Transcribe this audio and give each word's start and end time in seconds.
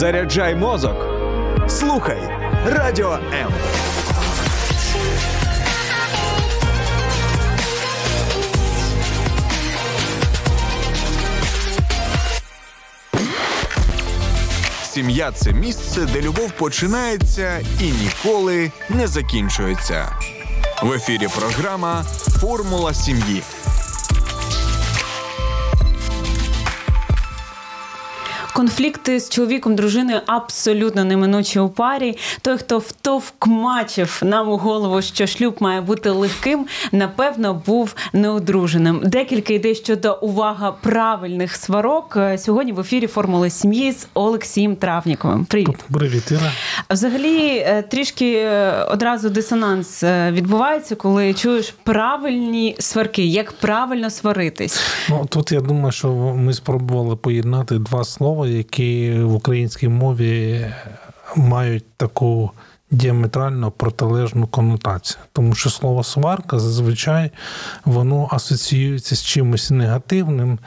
Заряджай 0.00 0.54
мозок. 0.54 0.96
Слухай 1.68 2.18
радіо 2.66 3.18
М. 3.32 3.52
Сім'я 14.82 15.32
це 15.32 15.52
місце, 15.52 16.06
де 16.12 16.20
любов 16.22 16.50
починається 16.50 17.58
і 17.80 17.92
ніколи 17.92 18.72
не 18.88 19.06
закінчується. 19.06 20.08
В 20.82 20.92
ефірі 20.92 21.28
програма 21.38 22.04
Формула 22.40 22.94
сім'ї. 22.94 23.42
Конфлікти 28.60 29.20
з 29.20 29.28
чоловіком, 29.28 29.74
дружиною 29.74 30.20
абсолютно 30.26 31.04
неминучі 31.04 31.58
у 31.58 31.68
парі. 31.68 32.16
Той, 32.42 32.58
хто 32.58 32.78
втовкмачив 32.78 34.20
нам 34.24 34.48
у 34.48 34.56
голову, 34.56 35.02
що 35.02 35.26
шлюб 35.26 35.56
має 35.60 35.80
бути 35.80 36.10
легким, 36.10 36.66
напевно, 36.92 37.62
був 37.66 37.94
неодруженим. 38.12 39.00
Декілька 39.04 39.52
ідей 39.52 39.74
щодо 39.74 40.18
увага 40.22 40.72
правильних 40.72 41.56
сварок 41.56 42.18
сьогодні 42.38 42.72
в 42.72 42.80
ефірі 42.80 43.06
формули 43.06 43.50
сім'ї 43.50 43.92
з 43.92 44.06
Олексієм 44.14 44.76
Травніковим. 44.76 45.44
Привіт, 45.44 45.84
Привіт, 45.92 46.30
Іра. 46.30 46.52
Взагалі, 46.90 47.48
е, 47.48 47.82
трішки 47.82 48.32
е, 48.32 48.84
одразу 48.84 49.30
дисонанс 49.30 50.02
е, 50.02 50.32
відбувається, 50.32 50.96
коли 50.96 51.34
чуєш 51.34 51.74
правильні 51.84 52.76
сварки, 52.78 53.26
як 53.26 53.52
правильно 53.52 54.10
сваритись. 54.10 54.80
Ну 55.08 55.26
тут 55.28 55.52
я 55.52 55.60
думаю, 55.60 55.92
що 55.92 56.08
ми 56.36 56.52
спробували 56.52 57.16
поєднати 57.16 57.78
два 57.78 58.04
слова, 58.04 58.49
які 58.50 59.20
в 59.20 59.34
українській 59.34 59.88
мові 59.88 60.66
мають 61.36 61.84
таку 61.96 62.50
діаметрально 62.90 63.70
протилежну 63.70 64.46
конотацію. 64.46 65.18
Тому 65.32 65.54
що 65.54 65.70
слово 65.70 66.04
сварка 66.04 66.58
зазвичай 66.58 67.30
воно 67.84 68.28
асоціюється 68.30 69.16
з 69.16 69.22
чимось 69.22 69.70
негативним, 69.70 70.58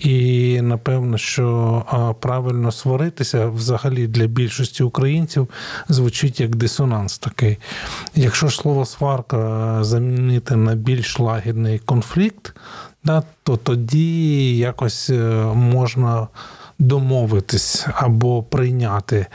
і 0.00 0.60
напевно, 0.62 1.18
що 1.18 2.16
правильно 2.20 2.72
сваритися 2.72 3.46
взагалі 3.46 4.06
для 4.06 4.26
більшості 4.26 4.82
українців 4.82 5.48
звучить 5.88 6.40
як 6.40 6.56
дисонанс 6.56 7.18
такий. 7.18 7.58
Якщо 8.14 8.48
ж 8.48 8.56
слово 8.56 8.86
сварка 8.86 9.78
замінити 9.84 10.56
на 10.56 10.74
більш 10.74 11.18
лагідний 11.18 11.78
конфлікт, 11.78 12.56
да, 13.04 13.22
то 13.42 13.56
тоді 13.56 14.56
якось 14.56 15.10
е, 15.10 15.14
можна 15.54 16.28
домовитись 16.80 17.86
або 17.94 18.42
прийняти 18.42 19.26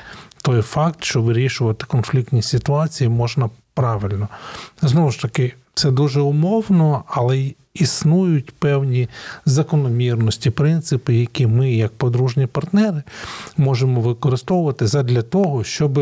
той 0.41 0.61
факт, 0.61 1.03
що 1.03 1.21
вирішувати 1.21 1.85
конфліктні 1.85 2.41
ситуації 2.41 3.09
можна 3.09 3.49
правильно. 3.73 4.27
Знову 4.81 5.11
ж 5.11 5.21
таки, 5.21 5.53
це 5.73 5.91
дуже 5.91 6.21
умовно, 6.21 7.03
але 7.07 7.51
існують 7.75 8.51
певні 8.51 9.09
закономірності, 9.45 10.49
принципи, 10.49 11.15
які 11.15 11.47
ми, 11.47 11.73
як 11.73 11.91
подружні 11.91 12.47
партнери, 12.47 13.03
можемо 13.57 14.01
використовувати 14.01 14.87
задля 14.87 15.21
того, 15.21 15.63
щоб 15.63 15.99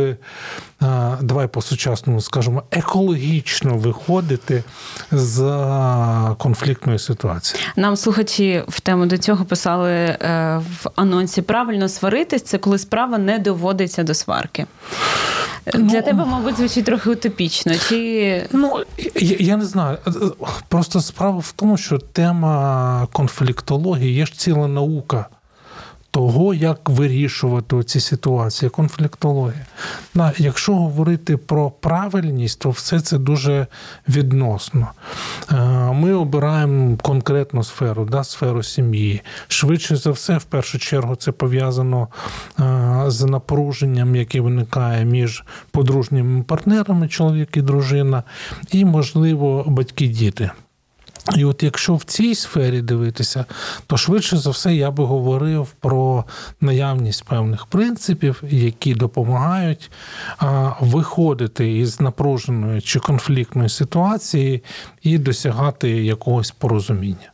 давай 1.21 1.47
по 1.47 1.61
сучасному 1.61 2.21
скажемо 2.21 2.63
екологічно 2.71 3.77
виходити 3.77 4.63
з 5.11 5.39
конфліктної 6.37 6.99
ситуації. 6.99 7.63
Нам 7.75 7.95
слухачі 7.95 8.63
в 8.67 8.79
тему 8.79 9.05
до 9.05 9.17
цього 9.17 9.45
писали 9.45 9.91
е, 9.91 10.17
в 10.81 10.89
анонсі 10.95 11.41
правильно 11.41 11.89
сваритись, 11.89 12.43
це 12.43 12.57
коли 12.57 12.77
справа 12.77 13.17
не 13.17 13.39
доводиться 13.39 14.03
до 14.03 14.13
сварки. 14.13 14.65
Ну, 15.73 15.89
Для 15.89 16.01
тебе, 16.01 16.25
мабуть, 16.25 16.57
звучить 16.57 16.85
трохи 16.85 17.09
утопічно. 17.09 17.73
Чи... 17.89 18.47
Ну, 18.51 18.83
я, 19.15 19.35
я 19.39 19.57
не 19.57 19.65
знаю. 19.65 19.97
Просто 20.67 21.01
справа 21.01 21.39
в 21.39 21.51
тому, 21.51 21.62
що 21.77 21.97
тема 21.97 23.07
конфліктології 23.11 24.13
є 24.13 24.25
ж 24.25 24.33
ціла 24.33 24.67
наука 24.67 25.25
того, 26.13 26.53
як 26.53 26.89
вирішувати 26.89 27.83
ці 27.83 27.99
ситуації, 27.99 28.69
конфліктологія. 28.69 29.65
Якщо 30.37 30.75
говорити 30.75 31.37
про 31.37 31.71
правильність, 31.71 32.59
то 32.59 32.69
все 32.69 32.99
це 32.99 33.17
дуже 33.17 33.67
відносно. 34.09 34.87
Е, 35.51 35.55
ми 35.91 36.13
обираємо 36.13 36.97
конкретну 36.97 37.63
сферу, 37.63 38.05
да, 38.05 38.23
сферу 38.23 38.63
сім'ї. 38.63 39.21
Швидше 39.47 39.95
за 39.95 40.11
все, 40.11 40.37
в 40.37 40.43
першу 40.43 40.79
чергу, 40.79 41.15
це 41.15 41.31
пов'язано 41.31 42.07
е, 42.59 43.03
з 43.07 43.25
напруженням, 43.25 44.15
яке 44.15 44.41
виникає 44.41 45.05
між 45.05 45.43
подружніми 45.71 46.43
партнерами, 46.43 47.07
чоловік 47.07 47.57
і 47.57 47.61
дружина, 47.61 48.23
і, 48.71 48.85
можливо, 48.85 49.63
батьки-діти. 49.67 50.51
І 51.35 51.45
от 51.45 51.63
якщо 51.63 51.95
в 51.95 52.03
цій 52.03 52.35
сфері 52.35 52.81
дивитися, 52.81 53.45
то 53.87 53.97
швидше 53.97 54.37
за 54.37 54.49
все 54.49 54.75
я 54.75 54.91
би 54.91 55.03
говорив 55.03 55.67
про 55.79 56.25
наявність 56.61 57.23
певних 57.23 57.65
принципів, 57.65 58.43
які 58.49 58.93
допомагають 58.95 59.91
виходити 60.79 61.77
із 61.77 62.01
напруженої 62.01 62.81
чи 62.81 62.99
конфліктної 62.99 63.69
ситуації 63.69 64.63
і 65.01 65.17
досягати 65.17 65.89
якогось 65.89 66.51
порозуміння. 66.51 67.31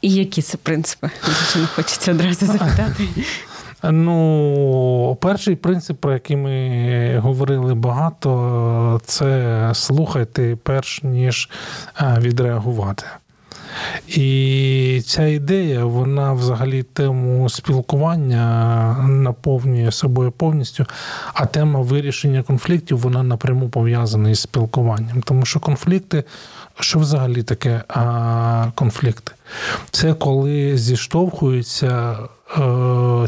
І 0.00 0.14
які 0.14 0.42
це 0.42 0.56
принципи? 0.56 1.10
Дуже 1.26 1.58
не 1.58 1.66
хочеться 1.66 2.12
одразу 2.12 2.46
запитати. 2.46 3.08
Ну, 3.82 5.18
перший 5.20 5.56
принцип, 5.56 6.00
про 6.00 6.12
який 6.12 6.36
ми 6.36 7.18
говорили 7.18 7.74
багато, 7.74 9.00
це 9.04 9.70
слухайте 9.74 10.56
перш 10.62 11.02
ніж 11.02 11.50
відреагувати. 12.18 13.04
І 14.08 15.02
ця 15.06 15.26
ідея, 15.26 15.84
вона 15.84 16.32
взагалі 16.32 16.82
тему 16.82 17.48
спілкування 17.48 18.96
наповнює 19.08 19.92
собою 19.92 20.30
повністю, 20.30 20.86
а 21.34 21.46
тема 21.46 21.80
вирішення 21.80 22.42
конфліктів 22.42 22.98
вона 22.98 23.22
напряму 23.22 23.68
пов'язана 23.68 24.30
із 24.30 24.40
спілкуванням. 24.40 25.22
Тому 25.22 25.44
що 25.44 25.60
конфлікти, 25.60 26.24
що 26.80 26.98
взагалі 26.98 27.42
таке 27.42 27.82
а, 27.88 28.70
конфлікти? 28.74 29.32
Це 29.90 30.14
коли 30.14 30.76
зіштовхуються 30.76 32.12
е, 32.12 32.16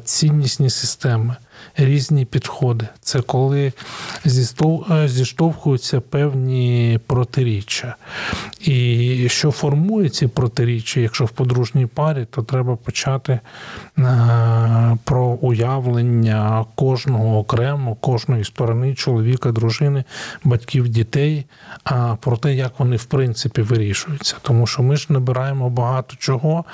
ціннісні 0.05 0.71
системи 0.71 1.37
різні 1.77 2.25
підходи. 2.25 2.89
Це 3.01 3.21
коли 3.21 3.73
е, 4.91 5.09
зіштовхуються 5.09 6.01
певні 6.01 7.01
протиріччя. 7.07 7.97
І 8.61 9.27
що 9.29 9.51
формує 9.51 10.09
ці 10.09 10.27
протиріччя, 10.27 11.01
якщо 11.01 11.25
в 11.25 11.31
подружній 11.31 11.87
парі, 11.87 12.27
то 12.31 12.43
треба 12.43 12.77
почати 12.77 13.33
е, 13.33 13.41
про 15.05 15.25
уявлення 15.25 16.65
кожного 16.75 17.39
окремо, 17.39 17.95
кожної 17.95 18.45
сторони 18.45 18.95
чоловіка, 18.95 19.53
дружини, 19.53 20.05
батьків, 20.45 20.89
дітей, 20.89 21.45
а 21.85 22.15
про 22.15 22.37
те, 22.37 22.55
як 22.55 22.73
вони 22.79 22.97
в 22.97 23.05
принципі 23.05 23.63
вирішуються. 23.63 24.37
Тому 24.43 24.67
що 24.67 24.83
ми 24.83 24.97
ж 24.97 25.07
набираємо 25.09 25.71
багато 25.71 26.17
чого 26.19 26.65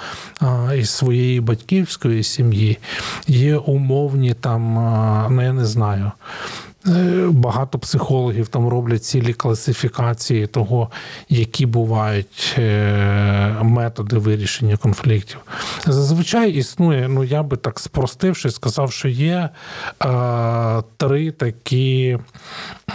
із 0.76 0.90
своєї 0.90 1.40
батьківської 1.40 2.22
сім'ї. 2.22 2.78
Є 3.26 3.56
умовні 3.56 4.34
там 4.34 4.78
ну 5.30 5.42
я 5.42 5.52
не 5.52 5.64
знаю. 5.64 6.12
Е, 6.88 7.26
багато 7.30 7.78
психологів 7.78 8.48
там 8.48 8.68
роблять 8.68 9.04
цілі 9.04 9.32
класифікації 9.32 10.46
того, 10.46 10.90
які 11.28 11.66
бувають 11.66 12.54
е, 12.58 13.56
методи 13.62 14.18
вирішення 14.18 14.76
конфліктів. 14.76 15.38
Зазвичай 15.86 16.50
існує, 16.50 17.08
ну 17.08 17.24
я 17.24 17.42
би 17.42 17.56
так 17.56 17.80
спростивши, 17.80 18.50
сказав, 18.50 18.92
що 18.92 19.08
є 19.08 19.48
е, 20.04 20.82
три 20.96 21.30
такі 21.30 22.18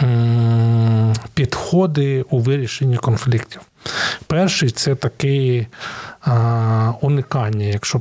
е, 0.02 1.14
підходи 1.34 2.24
у 2.30 2.38
вирішенні 2.38 2.96
конфліктів. 2.96 3.60
Перший 4.26 4.70
це 4.70 4.94
такий 4.94 5.66
е, 6.26 6.30
уникання, 7.00 7.64
якщо, 7.64 8.00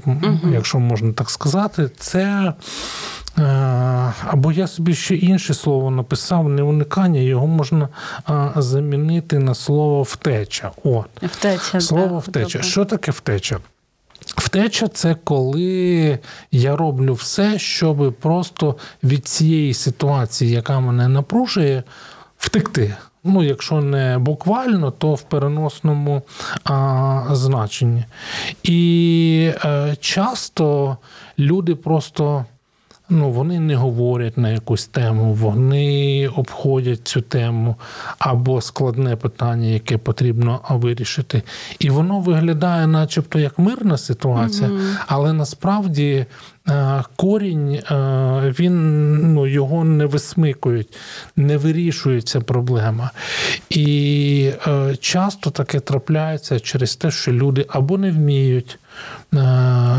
якщо 0.52 0.80
можна 0.80 1.14
так 1.14 1.30
сказати, 1.30 1.90
це. 1.98 2.54
Е, 3.38 3.44
або 4.28 4.52
я 4.52 4.68
собі 4.68 4.96
ще 4.96 5.16
інше 5.16 5.54
слово 5.54 5.92
написав, 5.92 6.50
не 6.50 6.64
уникання, 6.64 7.20
його 7.20 7.48
можна 7.48 7.90
замінити 8.56 9.40
на 9.40 9.56
слово 9.56 10.04
втеча. 10.04 10.72
От. 10.84 11.06
Втеча, 11.24 11.82
Слово 11.82 12.08
да, 12.08 12.18
втеча. 12.18 12.58
добре. 12.58 12.64
Що 12.64 12.86
таке 12.86 13.12
втеча? 13.12 13.58
Втеча 14.26 14.88
це 14.88 15.16
коли 15.24 16.20
я 16.52 16.76
роблю 16.76 17.14
все, 17.14 17.60
щоб 17.60 18.14
просто 18.14 18.76
від 19.04 19.28
цієї 19.28 19.74
ситуації, 19.74 20.52
яка 20.52 20.80
мене 20.80 21.08
напружує, 21.08 21.84
втекти. 22.38 22.96
Ну, 23.24 23.44
якщо 23.44 23.82
не 23.82 24.18
буквально, 24.18 24.92
то 24.92 25.14
в 25.14 25.22
переносному 25.22 26.22
а, 26.64 27.28
значенні. 27.32 28.06
І 28.64 29.52
е, 29.66 29.96
часто 30.00 30.98
люди 31.40 31.76
просто 31.76 32.46
ну, 33.12 33.32
вони 33.32 33.60
не 33.60 33.76
говорять 33.76 34.38
на 34.38 34.50
якусь 34.50 34.88
тему, 34.88 35.34
вони 35.34 36.28
обходять 36.36 37.08
цю 37.08 37.22
тему 37.22 37.76
або 38.20 38.62
складне 38.62 39.16
питання, 39.16 39.68
яке 39.68 39.98
потрібно 39.98 40.60
вирішити. 40.70 41.44
І 41.80 41.90
воно 41.90 42.20
виглядає, 42.20 42.88
начебто, 42.88 43.40
як 43.40 43.60
мирна 43.60 43.98
ситуація, 43.98 44.70
але 45.08 45.34
насправді. 45.34 46.26
Е, 46.70 47.04
Корінь 47.16 47.74
е, 47.74 48.54
він 48.60 49.34
ну, 49.34 49.48
його 49.48 49.84
не 49.84 50.06
висмикують, 50.06 50.98
не 51.36 51.58
вирішується 51.58 52.42
проблема. 52.42 53.12
І 53.70 54.52
е, 54.68 54.96
часто 54.96 55.50
таке 55.50 55.80
трапляється 55.80 56.60
через 56.60 56.96
те, 56.96 57.12
що 57.12 57.32
люди 57.32 57.66
або 57.70 57.98
не 57.98 58.12
вміють 58.12 58.78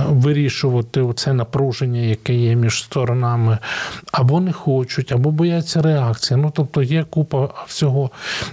вирішувати 0.09 1.05
це 1.17 1.33
напруження, 1.33 2.01
яке 2.01 2.35
є 2.35 2.55
між 2.55 2.83
сторонами, 2.83 3.59
або 4.13 4.41
не 4.41 4.53
хочуть, 4.53 5.13
або 5.13 5.31
бояться 5.31 5.83
реакції. 5.83 6.41
Ну 6.41 6.53
тобто 6.57 6.83
є 6.83 7.05
купа 7.05 7.49
всього. 7.67 8.11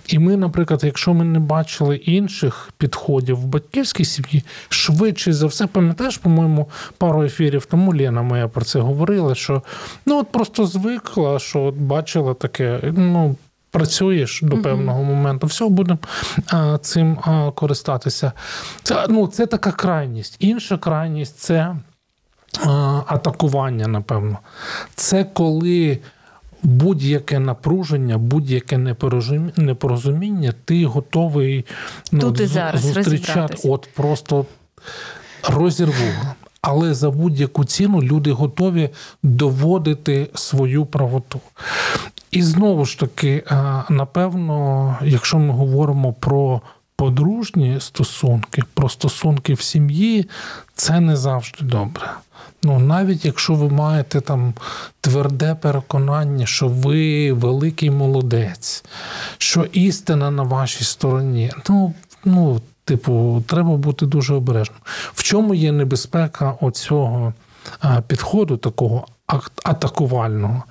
І 0.07 0.19
ми, 0.19 0.37
наприклад, 0.37 0.81
якщо 0.83 1.13
ми 1.13 1.25
не 1.25 1.39
бачили 1.39 1.95
інших 1.95 2.69
підходів 2.77 3.37
в 3.37 3.45
батьківській 3.45 4.05
сім'ї, 4.05 4.43
швидше 4.69 5.33
за 5.33 5.47
все, 5.47 5.67
пам'ятаєш, 5.67 6.17
по-моєму, 6.17 6.69
пару 6.97 7.23
ефірів 7.23 7.65
тому 7.65 7.95
Лена 7.99 8.21
моя 8.21 8.47
про 8.47 8.65
це 8.65 8.79
говорила, 8.79 9.35
що 9.35 9.61
ну 10.05 10.19
от 10.19 10.31
просто 10.31 10.65
звикла, 10.65 11.39
що 11.39 11.63
от 11.63 11.75
бачила 11.75 12.33
таке, 12.33 12.79
ну. 12.83 13.35
Працюєш 13.71 14.39
до 14.43 14.57
певного 14.57 15.03
моменту, 15.03 15.47
все 15.47 15.69
будемо 15.69 15.99
цим 16.81 17.17
а, 17.21 17.51
користатися. 17.51 18.31
Це, 18.83 19.05
ну, 19.09 19.27
це 19.27 19.45
така 19.45 19.71
крайність. 19.71 20.35
Інша 20.39 20.77
крайність 20.77 21.37
це 21.37 21.75
а, 22.65 23.01
атакування, 23.07 23.87
напевно. 23.87 24.37
Це 24.95 25.23
коли 25.23 25.99
будь-яке 26.63 27.39
напруження, 27.39 28.17
будь-яке 28.17 28.77
непорозуміння, 29.57 30.53
ти 30.65 30.85
готовий 30.85 31.65
ну, 32.11 32.19
Тут 32.19 32.39
і 32.39 32.45
зараз 32.45 32.81
зустрічати. 32.81 33.69
От 33.69 33.89
просто 33.95 34.45
розірву. 35.49 36.13
Але 36.61 36.93
за 36.93 37.11
будь-яку 37.11 37.65
ціну 37.65 38.01
люди 38.01 38.31
готові 38.31 38.89
доводити 39.23 40.29
свою 40.33 40.85
правоту. 40.85 41.39
І 42.31 42.43
знову 42.43 42.85
ж 42.85 42.99
таки, 42.99 43.43
е, 43.51 43.83
напевно, 43.89 44.97
якщо 45.01 45.39
ми 45.39 45.53
говоримо 45.53 46.13
про 46.13 46.61
подружні 46.95 47.79
стосунки, 47.79 48.63
про 48.73 48.89
стосунки 48.89 49.53
в 49.53 49.61
сім'ї, 49.61 50.29
це 50.75 50.99
не 50.99 51.17
завжди 51.17 51.65
добре. 51.65 52.11
Ну, 52.63 52.79
навіть 52.79 53.25
якщо 53.25 53.53
ви 53.53 53.69
маєте 53.69 54.21
там 54.21 54.53
тверде 55.01 55.55
переконання, 55.55 56.45
що 56.45 56.67
ви 56.67 57.33
великий 57.33 57.91
молодець, 57.91 58.83
що 59.37 59.63
істина 59.63 60.31
на 60.31 60.43
вашій 60.43 60.83
стороні, 60.83 61.51
ну, 61.69 61.93
ну 62.25 62.61
типу, 62.89 63.43
треба 63.47 63.77
бути 63.77 64.05
дуже 64.05 64.33
обережним. 64.33 64.79
В 65.13 65.23
чому 65.23 65.53
є 65.53 65.71
небезпека 65.71 66.55
оцього 66.61 67.33
підходу, 68.07 68.57
такого 68.57 69.07
атакувального? 69.63 70.63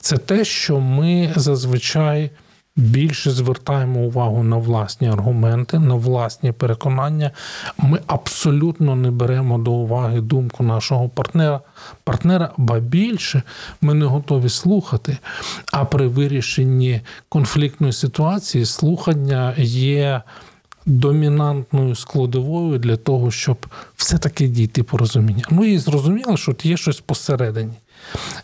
Це 0.00 0.16
те, 0.16 0.44
що 0.44 0.80
ми 0.80 1.32
зазвичай. 1.36 2.30
Більше 2.78 3.30
звертаємо 3.30 4.00
увагу 4.00 4.42
на 4.42 4.56
власні 4.56 5.08
аргументи, 5.08 5.78
на 5.78 5.94
власні 5.94 6.52
переконання. 6.52 7.30
Ми 7.78 8.00
абсолютно 8.06 8.96
не 8.96 9.10
беремо 9.10 9.58
до 9.58 9.72
уваги 9.72 10.20
думку 10.20 10.64
нашого 10.64 11.08
партнера, 11.08 11.60
партнера, 12.04 12.50
ба 12.56 12.78
більше 12.78 13.42
ми 13.80 13.94
не 13.94 14.06
готові 14.06 14.48
слухати. 14.48 15.18
А 15.72 15.84
при 15.84 16.08
вирішенні 16.08 17.00
конфліктної 17.28 17.92
ситуації 17.92 18.64
слухання 18.64 19.54
є 19.58 20.22
домінантною 20.86 21.94
складовою 21.94 22.78
для 22.78 22.96
того, 22.96 23.30
щоб 23.30 23.66
все-таки 23.96 24.48
дійти 24.48 24.82
порозуміння. 24.82 25.44
Ну 25.50 25.64
і 25.64 25.78
зрозуміло, 25.78 26.36
що 26.36 26.54
є 26.62 26.76
щось 26.76 27.00
посередині. 27.00 27.72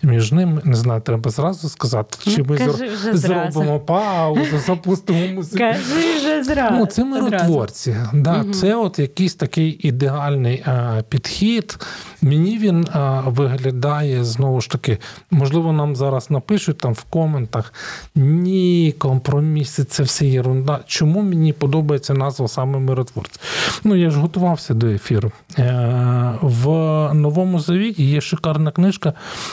Між 0.03 0.33
ними, 0.33 0.62
не 0.65 0.77
знаю, 0.77 1.00
треба 1.00 1.31
зразу 1.31 1.69
сказати, 1.69 2.19
чи 2.25 2.39
Ну, 2.39 2.44
ми 2.49 2.59
кажи 2.59 2.91
зразу. 2.97 3.19
зробимо 3.19 3.81
паузу, 3.81 4.59
запустимо 4.67 5.27
музику. 5.33 5.59
Кажи 5.59 6.17
вже 6.19 6.44
зразу. 6.44 6.75
Ну, 6.79 6.87
це 6.87 7.05
миротворці. 7.05 7.97
Да, 8.15 8.44
Це 8.55 8.75
от 8.75 8.99
якийсь 8.99 9.35
такий 9.35 9.89
ідеальний 9.89 10.62
а, 10.67 11.03
підхід. 11.09 11.79
Мені 12.22 12.58
він 12.58 12.84
е, 12.84 13.22
виглядає 13.26 14.24
знову 14.24 14.60
ж 14.60 14.70
таки, 14.70 14.98
можливо, 15.30 15.72
нам 15.72 15.96
зараз 15.96 16.30
напишуть 16.30 16.78
там 16.78 16.92
в 16.92 17.02
коментах: 17.02 17.74
ні, 18.14 18.94
компроміси, 18.98 19.84
це 19.84 20.02
все 20.02 20.26
єрунда. 20.26 20.80
Чому 20.86 21.22
мені 21.22 21.52
подобається 21.52 22.14
назва 22.14 22.48
саме 22.48 22.78
миротворці? 22.78 23.40
Ну, 23.84 23.96
я 23.96 24.10
ж 24.10 24.19
готувався 24.19 24.74
до 24.74 24.86
ефіру. 24.86 25.32
Е, 25.58 26.38
в 26.42 26.66
Новому 27.14 27.60
Завіті 27.60 28.04
є 28.04 28.20
шикарна 28.20 28.70
книжка, 28.70 29.12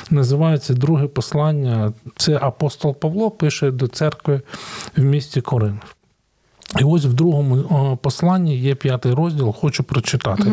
називається 0.10 0.74
Друге 0.74 1.08
послання. 1.08 1.94
Це 2.16 2.40
апостол 2.42 2.96
Павло 2.96 3.32
пише 3.32 3.72
до 3.72 3.88
церкви 3.88 4.42
в 4.98 5.02
місті 5.04 5.42
Коринф. 5.42 5.99
І 6.80 6.84
ось 6.84 7.06
в 7.06 7.14
другому 7.14 7.58
е, 7.58 7.98
посланні 8.02 8.58
є 8.58 8.76
п'ятий 8.76 9.14
розділ, 9.14 9.54
хочу 9.54 9.84
прочитати. 9.84 10.52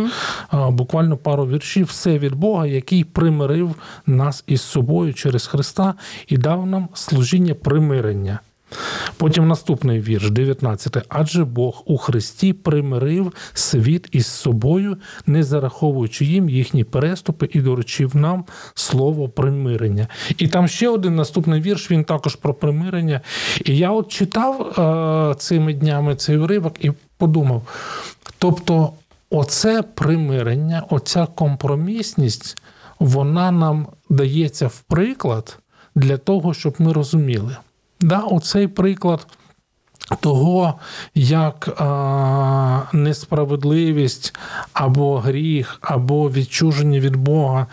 Угу. 0.52 0.72
Буквально 0.72 1.16
пару 1.16 1.46
віршів. 1.46 1.86
Все 1.86 2.18
від 2.18 2.34
Бога, 2.34 2.66
який 2.66 3.04
примирив 3.04 3.74
нас 4.06 4.44
із 4.46 4.62
собою 4.62 5.14
через 5.14 5.46
Христа 5.46 5.94
і 6.28 6.36
дав 6.36 6.66
нам 6.66 6.88
служіння 6.94 7.54
примирення. 7.54 8.40
Потім 9.16 9.48
наступний 9.48 10.00
вірш, 10.00 10.30
19. 10.30 10.96
Адже 11.08 11.44
Бог 11.44 11.82
у 11.86 11.96
Христі 11.96 12.52
примирив 12.52 13.32
світ 13.54 14.08
із 14.12 14.26
собою, 14.26 14.96
не 15.26 15.42
зараховуючи 15.42 16.24
їм 16.24 16.48
їхні 16.48 16.84
переступи, 16.84 17.48
і 17.52 17.60
доручив 17.60 18.16
нам 18.16 18.44
слово 18.74 19.28
примирення. 19.28 20.08
І 20.38 20.48
там 20.48 20.68
ще 20.68 20.88
один 20.88 21.16
наступний 21.16 21.60
вірш, 21.60 21.90
він 21.90 22.04
також 22.04 22.36
про 22.36 22.54
примирення. 22.54 23.20
І 23.64 23.76
я 23.76 23.90
от 23.90 24.08
читав 24.08 24.62
е, 24.62 25.34
цими 25.38 25.74
днями 25.74 26.16
цей 26.16 26.38
уривок 26.38 26.84
і 26.84 26.92
подумав: 27.18 27.62
тобто, 28.38 28.92
оце 29.30 29.82
примирення, 29.82 30.82
оця 30.90 31.26
компромісність, 31.26 32.62
вона 32.98 33.50
нам 33.50 33.86
дається 34.10 34.66
в 34.66 34.80
приклад 34.80 35.58
для 35.94 36.16
того, 36.16 36.54
щоб 36.54 36.74
ми 36.78 36.92
розуміли. 36.92 37.56
Да, 38.06 38.20
оцей 38.20 38.68
приклад 38.68 39.26
того, 40.20 40.74
як 41.14 41.68
а, 41.78 42.82
несправедливість 42.92 44.36
або 44.72 45.18
гріх, 45.18 45.78
або 45.80 46.30
відчуження 46.30 47.00
від 47.00 47.16
Бога 47.16 47.66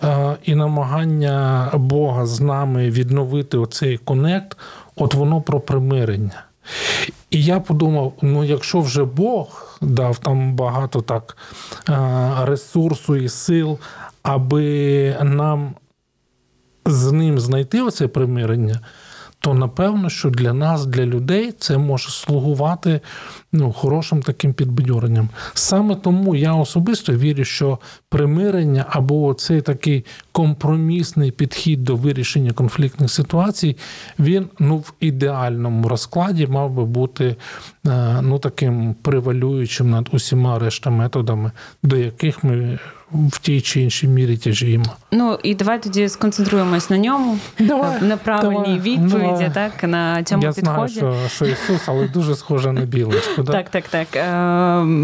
а, 0.00 0.34
і 0.42 0.54
намагання 0.54 1.70
Бога 1.74 2.26
з 2.26 2.40
нами 2.40 2.90
відновити 2.90 3.58
оцей 3.58 3.98
конект, 3.98 4.58
от 4.96 5.14
воно 5.14 5.40
про 5.40 5.60
примирення. 5.60 6.44
І 7.30 7.44
я 7.44 7.60
подумав: 7.60 8.12
ну, 8.22 8.44
якщо 8.44 8.80
вже 8.80 9.04
Бог 9.04 9.78
дав 9.80 10.18
там 10.18 10.54
багато 10.54 11.00
так 11.00 11.36
а, 11.86 12.44
ресурсу 12.44 13.16
і 13.16 13.28
сил, 13.28 13.78
аби 14.22 15.16
нам 15.22 15.74
з 16.86 17.12
ним 17.12 17.40
знайти 17.40 17.82
оце 17.82 18.08
примирення, 18.08 18.80
то 19.40 19.54
напевно, 19.54 20.10
що 20.10 20.30
для 20.30 20.52
нас, 20.52 20.86
для 20.86 21.06
людей, 21.06 21.52
це 21.58 21.78
може 21.78 22.10
слугувати 22.10 23.00
ну, 23.52 23.72
хорошим 23.72 24.22
таким 24.22 24.52
підбадьоренням. 24.52 25.28
Саме 25.54 25.94
тому 25.94 26.34
я 26.34 26.54
особисто 26.54 27.12
вірю, 27.12 27.44
що 27.44 27.78
примирення 28.08 28.84
або 28.88 29.34
цей 29.34 29.60
такий 29.60 30.04
компромісний 30.32 31.30
підхід 31.30 31.84
до 31.84 31.96
вирішення 31.96 32.52
конфліктних 32.52 33.10
ситуацій, 33.10 33.76
він 34.18 34.48
ну, 34.58 34.76
в 34.76 34.92
ідеальному 35.00 35.88
розкладі 35.88 36.46
мав 36.46 36.70
би 36.70 36.84
бути 36.84 37.36
е, 37.86 38.22
ну, 38.22 38.38
таким 38.38 38.94
превалюючим 39.02 39.90
над 39.90 40.08
усіма 40.12 40.58
решта 40.58 40.90
методами, 40.90 41.52
до 41.82 41.96
яких 41.96 42.44
ми 42.44 42.78
в 43.12 43.38
тій 43.38 43.60
чи 43.60 43.80
іншій 43.80 44.08
мірі 44.08 44.36
тяжіємо. 44.36 44.84
Ну 45.12 45.38
і 45.42 45.54
давай 45.54 45.82
тоді 45.82 46.08
сконцентруємось 46.08 46.90
на 46.90 46.98
ньому, 46.98 47.38
Давай, 47.58 48.02
на 48.02 48.16
правильній 48.16 48.54
давай, 48.64 48.78
відповіді, 48.80 49.26
давай. 49.26 49.50
так 49.54 49.82
на 49.82 50.22
цьому 50.22 50.42
Я 50.42 50.52
підході. 50.52 50.92
знаю, 50.92 51.14
що, 51.28 51.28
що 51.34 51.46
Ісус, 51.46 51.80
але 51.86 52.08
дуже 52.08 52.36
схоже 52.36 52.72
на 52.72 52.80
білочку. 52.80 53.42
Да? 53.42 53.52
Так, 53.52 53.68
так, 53.70 53.88
так. 53.88 54.16
Е, 54.16 54.22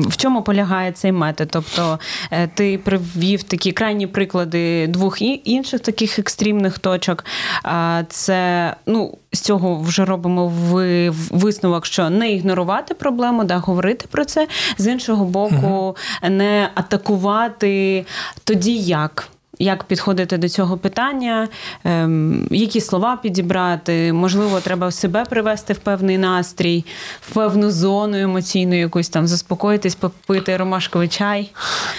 В 0.08 0.16
чому 0.16 0.42
полягає 0.42 0.92
цей 0.92 1.12
метод? 1.12 1.48
Тобто 1.50 1.98
е, 2.30 2.48
ти 2.54 2.78
привів 2.78 3.42
такі 3.42 3.72
крайні 3.72 4.06
приклади 4.06 4.86
двох 4.86 5.22
і- 5.22 5.42
інших 5.44 5.80
таких 5.80 6.18
екстремних 6.18 6.78
точок. 6.78 7.25
А 7.62 8.02
Це 8.08 8.75
ну. 8.86 9.18
З 9.32 9.40
цього 9.40 9.80
вже 9.80 10.04
робимо 10.04 10.48
ви- 10.48 11.10
висновок, 11.30 11.86
що 11.86 12.10
не 12.10 12.32
ігнорувати 12.32 12.94
проблему, 12.94 13.44
да, 13.44 13.56
говорити 13.56 14.06
про 14.10 14.25
це. 14.25 14.48
З 14.78 14.86
іншого 14.86 15.25
боку, 15.25 15.96
не 16.30 16.68
атакувати 16.75 17.95
тоді 18.44 18.76
як. 18.78 19.28
як 19.58 19.84
підходити 19.84 20.38
до 20.38 20.48
цього 20.48 20.76
питання, 20.76 21.48
ем, 21.84 22.48
які 22.50 22.80
слова 22.80 23.16
підібрати. 23.16 24.12
Можливо, 24.12 24.60
треба 24.60 24.90
себе 24.90 25.24
привести 25.24 25.72
в 25.72 25.78
певний 25.78 26.18
настрій, 26.18 26.84
в 27.20 27.34
певну 27.34 27.70
зону 27.70 28.16
емоційну, 28.16 28.74
якусь 28.74 29.08
там 29.08 29.26
заспокоїтись, 29.26 29.94
попити 29.94 30.56
ромашковий 30.56 31.08
чай. 31.08 31.50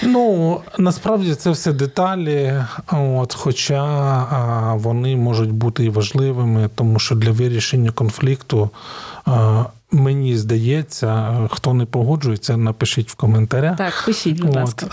Ну 0.03 0.61
насправді 0.77 1.35
це 1.35 1.49
все 1.49 1.73
деталі, 1.73 2.53
от, 2.91 3.33
хоча 3.33 3.83
а, 4.31 4.73
вони 4.75 5.15
можуть 5.15 5.51
бути 5.51 5.85
і 5.85 5.89
важливими, 5.89 6.69
тому 6.75 6.99
що 6.99 7.15
для 7.15 7.31
вирішення 7.31 7.91
конфлікту. 7.91 8.69
А, 9.25 9.65
Мені 9.91 10.37
здається, 10.37 11.39
хто 11.51 11.73
не 11.73 11.85
погоджується, 11.85 12.57
напишіть 12.57 13.11
в 13.11 13.15
коментарях. 13.15 13.77
Так, 13.77 14.03
пишіть, 14.05 14.41
будь 14.41 14.55
ласка. 14.55 14.85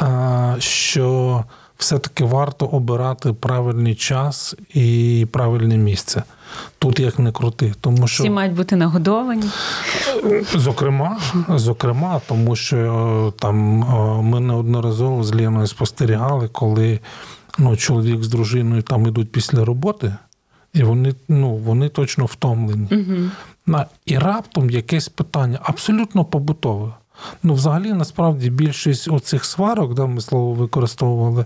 От, 0.57 0.63
що 0.63 1.45
все-таки 1.79 2.25
варто 2.25 2.67
обирати 2.67 3.33
правильний 3.33 3.95
час 3.95 4.55
і 4.75 5.27
правильне 5.33 5.77
місце. 5.77 6.23
Тут 6.79 7.01
як 7.01 7.19
не 7.19 7.33
крути, 7.33 7.75
тому 7.81 8.09
що 8.09 8.23
всі 8.23 8.31
мають 8.31 8.55
бути 8.55 8.77
нагодовані. 8.77 9.47
Зокрема, 10.55 11.19
зокрема, 11.49 12.21
тому 12.29 12.57
що 12.57 13.35
там 13.39 13.57
ми 14.25 14.41
неодноразово 14.41 15.25
з 15.25 15.35
Леною 15.35 15.67
спостерігали, 15.67 16.49
коли 16.49 17.01
ну, 17.59 17.77
чоловік 17.77 18.23
з 18.23 18.29
дружиною 18.29 18.83
там 18.83 19.07
ідуть 19.07 19.33
після 19.33 19.65
роботи, 19.65 20.15
і 20.75 20.83
вони 20.83 21.15
ну, 21.29 21.57
вони 21.57 21.89
точно 21.89 22.25
втомлені. 22.25 22.89
Угу. 22.91 23.81
І 24.07 24.19
раптом 24.19 24.71
якесь 24.71 25.09
питання 25.09 25.59
абсолютно 25.63 26.25
побутове. 26.25 26.93
Ну, 27.43 27.55
взагалі, 27.55 27.93
насправді, 27.93 28.51
більшість 28.51 29.09
оцих 29.09 29.45
сварок, 29.45 29.95
да, 29.95 30.07
ми 30.07 30.21
слово 30.21 30.53
використовували, 30.53 31.45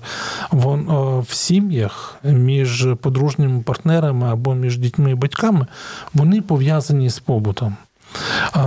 вон, 0.50 0.87
в 1.28 1.35
сім'ях 1.35 2.16
між 2.25 2.88
подружніми 3.00 3.62
партнерами 3.62 4.32
або 4.32 4.54
між 4.54 4.78
дітьми 4.78 5.11
і 5.11 5.14
батьками, 5.14 5.66
вони 6.14 6.42
пов'язані 6.42 7.11
з 7.11 7.18
побутом. 7.18 7.76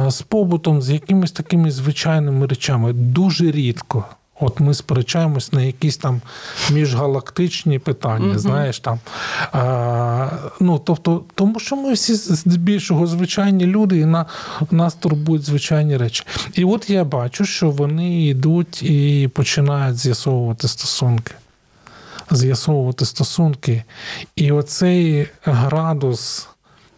З 0.08 0.22
побутом, 0.22 0.82
з 0.82 0.90
якимись 0.90 1.32
такими 1.32 1.72
звичайними 1.72 2.48
речами, 2.48 2.94
дуже 2.94 3.52
рідко. 3.52 4.06
От 4.42 4.60
ми 4.60 4.74
сперечаємось 4.74 5.54
на 5.54 5.62
якісь 5.62 5.98
там 5.98 6.22
міжгалактичні 6.72 7.80
питання, 7.80 8.34
mm-hmm. 8.34 8.38
знаєш 8.38 8.80
там. 8.80 9.00
А, 9.52 10.30
ну, 10.60 10.80
тобто, 10.80 11.24
Тому 11.36 11.60
що 11.60 11.76
ми 11.76 11.94
всі 11.94 12.16
здебільшого 12.16 13.08
звичайні 13.08 13.66
люди, 13.66 14.00
і 14.00 14.06
на 14.06 14.26
нас 14.72 14.94
турбують 14.94 15.44
звичайні 15.44 15.98
речі. 15.98 16.24
І 16.54 16.66
от 16.66 16.90
я 16.90 17.04
бачу, 17.04 17.46
що 17.46 17.70
вони 17.70 18.26
йдуть 18.26 18.84
і 18.84 19.30
починають 19.34 19.98
з'ясовувати 19.98 20.68
стосунки. 20.68 21.34
З'ясовувати 22.32 23.06
стосунки. 23.06 23.84
І 24.36 24.52
оцей 24.52 25.28
градус 25.44 26.48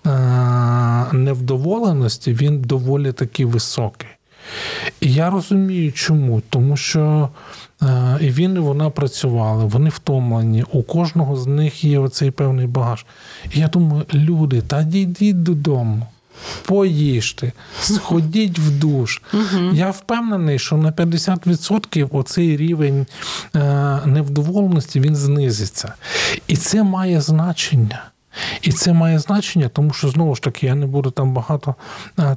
а, 0.03 1.05
невдоволеності, 1.13 2.33
він 2.33 2.61
доволі 2.61 3.11
таки 3.11 3.45
високий. 3.45 4.09
І 5.01 5.13
я 5.13 5.29
розумію, 5.29 5.91
чому. 5.91 6.41
Тому 6.49 6.77
що 6.77 7.29
е, 7.81 8.17
і 8.21 8.29
він, 8.29 8.55
і 8.55 8.59
вона 8.59 8.89
працювали, 8.89 9.65
вони 9.65 9.89
втомлені, 9.89 10.63
у 10.71 10.83
кожного 10.83 11.35
з 11.35 11.47
них 11.47 11.83
є 11.83 11.99
оцей 11.99 12.31
певний 12.31 12.67
багаж. 12.67 13.05
І 13.53 13.59
я 13.59 13.67
думаю, 13.67 14.05
люди, 14.13 14.61
та 14.61 14.83
дійдіть 14.83 15.43
додому. 15.43 16.07
Поїжте, 16.65 17.51
сходіть 17.81 18.59
в 18.59 18.79
душ. 18.79 19.21
Угу. 19.33 19.73
Я 19.73 19.89
впевнений, 19.89 20.59
що 20.59 20.77
на 20.77 20.91
50% 20.91 22.17
оцей 22.17 22.57
рівень 22.57 23.05
е, 23.55 23.99
невдоволеності 24.05 24.99
він 24.99 25.15
знизиться. 25.15 25.93
І 26.47 26.55
це 26.55 26.83
має 26.83 27.21
значення. 27.21 28.12
І 28.61 28.71
це 28.71 28.93
має 28.93 29.19
значення, 29.19 29.69
тому 29.73 29.93
що 29.93 30.09
знову 30.09 30.35
ж 30.35 30.41
таки 30.41 30.65
я 30.65 30.75
не 30.75 30.85
буду 30.85 31.11
там 31.11 31.33
багато 31.33 31.75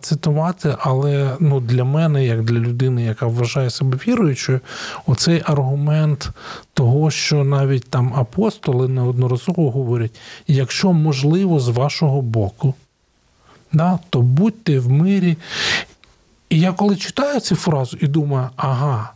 цитувати, 0.00 0.76
але 0.80 1.36
ну 1.40 1.60
для 1.60 1.84
мене, 1.84 2.24
як 2.24 2.44
для 2.44 2.58
людини, 2.58 3.02
яка 3.02 3.26
вважає 3.26 3.70
себе 3.70 3.98
віруючою, 4.06 4.60
оцей 5.06 5.42
аргумент 5.44 6.30
того, 6.74 7.10
що 7.10 7.44
навіть 7.44 7.90
там 7.90 8.14
апостоли 8.14 8.88
неодноразово 8.88 9.70
говорять: 9.70 10.20
якщо 10.46 10.92
можливо 10.92 11.60
з 11.60 11.68
вашого 11.68 12.22
боку, 12.22 12.74
да, 13.72 13.98
то 14.10 14.22
будьте 14.22 14.78
в 14.78 14.90
мирі. 14.90 15.36
І 16.50 16.60
я 16.60 16.72
коли 16.72 16.96
читаю 16.96 17.40
цю 17.40 17.56
фразу 17.56 17.96
і 18.00 18.06
думаю, 18.06 18.48
ага. 18.56 19.12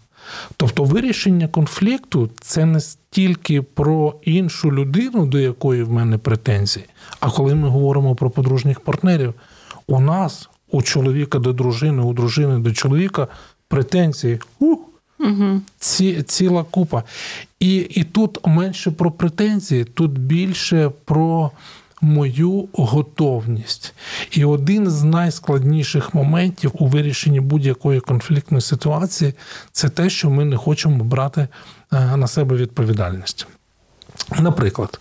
Тобто 0.56 0.84
вирішення 0.84 1.49
конфлікту 1.49 2.30
це 2.40 2.66
не 2.66 2.80
стільки 2.80 3.62
про 3.62 4.14
іншу 4.22 4.72
людину, 4.72 5.26
до 5.26 5.38
якої 5.38 5.82
в 5.82 5.92
мене 5.92 6.18
претензії. 6.18 6.87
А 7.20 7.30
коли 7.30 7.54
ми 7.54 7.68
говоримо 7.68 8.14
про 8.14 8.30
подружніх 8.30 8.80
партнерів, 8.80 9.34
у 9.87 10.00
нас, 10.00 10.50
у 10.70 10.82
чоловіка 10.82 11.38
до 11.38 11.52
дружини, 11.52 12.02
у 12.02 12.12
дружини 12.12 12.58
до 12.58 12.72
чоловіка 12.72 13.28
претензії. 13.68 14.38
Ух, 14.58 14.78
Угу. 15.20 15.60
Ці, 15.78 16.22
ціла 16.22 16.64
купа. 16.64 17.02
І 17.60 17.76
і 17.76 18.04
тут 18.04 18.46
менше 18.46 18.90
про 18.90 19.10
претензії, 19.10 19.84
тут 19.84 20.18
більше 20.18 20.90
про 21.04 21.50
мою 22.00 22.69
готовність. 22.73 23.95
І 24.30 24.45
один 24.45 24.90
з 24.90 25.02
найскладніших 25.02 26.14
моментів 26.14 26.73
у 26.75 26.87
вирішенні 26.87 27.40
будь-якої 27.40 28.00
конфліктної 28.00 28.61
ситуації 28.61 29.35
це 29.73 29.88
те, 29.88 30.11
що 30.11 30.30
ми 30.30 30.45
не 30.45 30.57
хочемо 30.57 31.04
брати 31.04 31.49
е, 31.92 32.16
на 32.16 32.26
себе 32.26 32.57
відповідальність. 32.57 33.47
Наприклад, 34.39 35.00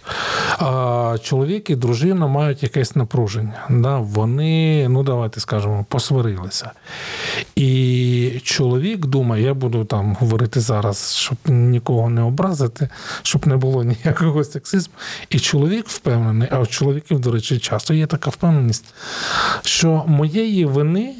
чоловік 1.22 1.70
і 1.70 1.76
дружина 1.76 2.28
мають 2.28 2.64
якесь 2.64 2.96
напруження. 2.96 3.66
Да? 3.70 3.98
Вони, 3.98 4.88
ну 4.90 5.04
давайте 5.04 5.40
скажемо, 5.40 5.86
посварилися. 5.90 6.72
І 7.56 8.42
чоловік 8.44 9.06
думає, 9.06 9.44
я 9.44 9.54
буду 9.54 9.86
там 9.86 10.18
говорити 10.20 10.60
зараз, 10.60 11.16
щоб 11.16 11.38
нікого 11.46 12.10
не 12.10 12.22
образити, 12.22 12.90
щоб 13.22 13.48
не 13.48 13.58
було 13.58 13.84
ніякого 13.84 14.44
сексизму. 14.44 14.94
І 15.30 15.40
чоловік 15.40 15.88
впевнений, 15.88 16.48
а 16.52 16.60
у 16.60 16.66
чоловіків, 16.66 17.20
до 17.20 17.32
речі, 17.32 17.60
часто 17.60 17.94
є 17.94 18.08
така 18.08 18.30
впевненість, 18.30 18.86
що 19.64 20.04
моєї 20.08 20.66
вини. 20.66 21.16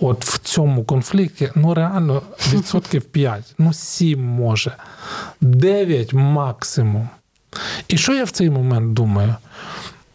От 0.00 0.24
в 0.24 0.38
цьому 0.38 0.84
конфлікті, 0.84 1.50
ну 1.54 1.74
реально 1.74 2.22
відсотків 2.52 3.02
5, 3.02 3.54
ну 3.58 3.72
7 3.72 4.24
може, 4.24 4.72
9 5.40 6.12
максимум. 6.12 7.08
І 7.88 7.96
що 7.96 8.14
я 8.14 8.24
в 8.24 8.30
цей 8.30 8.50
момент 8.50 8.92
думаю? 8.92 9.34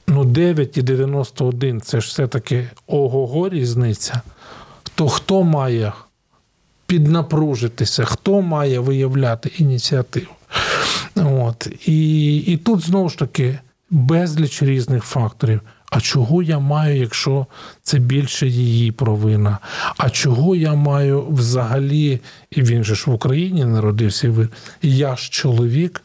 Ну, 0.07 0.23
9,91 0.23 1.81
це 1.81 2.01
ж 2.01 2.07
все-таки 2.07 2.69
ого-го 2.87 3.49
різниця. 3.49 4.21
То 4.95 5.09
хто 5.09 5.43
має 5.43 5.93
піднапружитися, 6.85 8.05
хто 8.05 8.41
має 8.41 8.79
виявляти 8.79 9.51
ініціативу? 9.57 10.31
От. 11.15 11.67
І, 11.85 12.35
І 12.37 12.57
тут 12.57 12.81
знову 12.81 13.09
ж 13.09 13.17
таки 13.17 13.59
безліч 13.89 14.63
різних 14.63 15.03
факторів. 15.03 15.61
А 15.89 16.01
чого 16.01 16.43
я 16.43 16.59
маю, 16.59 16.97
якщо 16.97 17.45
це 17.83 17.99
більше 17.99 18.47
її 18.47 18.91
провина? 18.91 19.57
А 19.97 20.09
чого 20.09 20.55
я 20.55 20.73
маю 20.73 21.25
взагалі, 21.29 22.19
і 22.51 22.61
він 22.61 22.83
же 22.83 22.95
ж 22.95 23.11
в 23.11 23.13
Україні 23.13 23.65
народився, 23.65 24.47
я 24.81 25.15
ж 25.15 25.29
чоловік, 25.31 26.01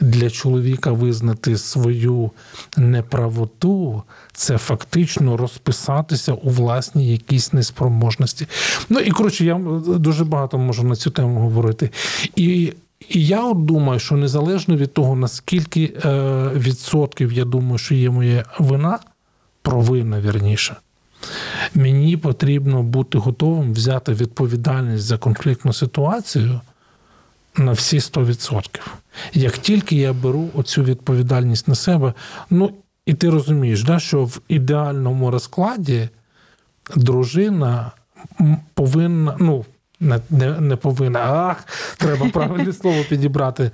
для 0.00 0.30
чоловіка 0.30 0.92
визнати 0.92 1.58
свою 1.58 2.30
неправоту, 2.76 4.02
це 4.32 4.58
фактично 4.58 5.36
розписатися 5.36 6.32
у 6.32 6.50
власній 6.50 7.12
якійсь 7.12 7.52
неспроможності. 7.52 8.46
Ну 8.88 9.00
і 9.00 9.10
коротше, 9.10 9.44
я 9.44 9.54
дуже 9.86 10.24
багато 10.24 10.58
можу 10.58 10.82
на 10.82 10.96
цю 10.96 11.10
тему 11.10 11.40
говорити. 11.40 11.90
І 12.36 12.72
і 13.08 13.26
я 13.26 13.44
от 13.44 13.64
думаю, 13.64 14.00
що 14.00 14.16
незалежно 14.16 14.76
від 14.76 14.94
того, 14.94 15.16
наскільки 15.16 15.92
е, 16.04 16.50
відсотків 16.54 17.32
я 17.32 17.44
думаю, 17.44 17.78
що 17.78 17.94
є 17.94 18.10
моя 18.10 18.44
вина, 18.58 18.98
провина 19.66 20.20
вірніше, 20.20 20.76
мені 21.74 22.16
потрібно 22.16 22.82
бути 22.82 23.18
готовим 23.18 23.72
взяти 23.72 24.12
відповідальність 24.12 25.04
за 25.04 25.18
конфліктну 25.18 25.72
ситуацію 25.72 26.60
на 27.56 27.72
всі 27.72 27.98
100%. 27.98 28.80
Як 29.32 29.58
тільки 29.58 29.96
я 29.96 30.12
беру 30.12 30.48
оцю 30.54 30.82
відповідальність 30.82 31.68
на 31.68 31.74
себе, 31.74 32.12
ну 32.50 32.72
і 33.06 33.14
ти 33.14 33.30
розумієш, 33.30 33.82
да, 33.82 33.98
що 33.98 34.24
в 34.24 34.40
ідеальному 34.48 35.30
розкладі 35.30 36.08
дружина 36.96 37.90
повинна, 38.74 39.36
ну, 39.40 39.64
не 40.00 40.20
не, 40.30 40.60
не 40.60 40.76
повинна, 40.76 41.20
ах, 41.20 41.64
треба 41.96 42.28
правильне 42.28 42.72
слово 42.80 43.04
підібрати. 43.08 43.70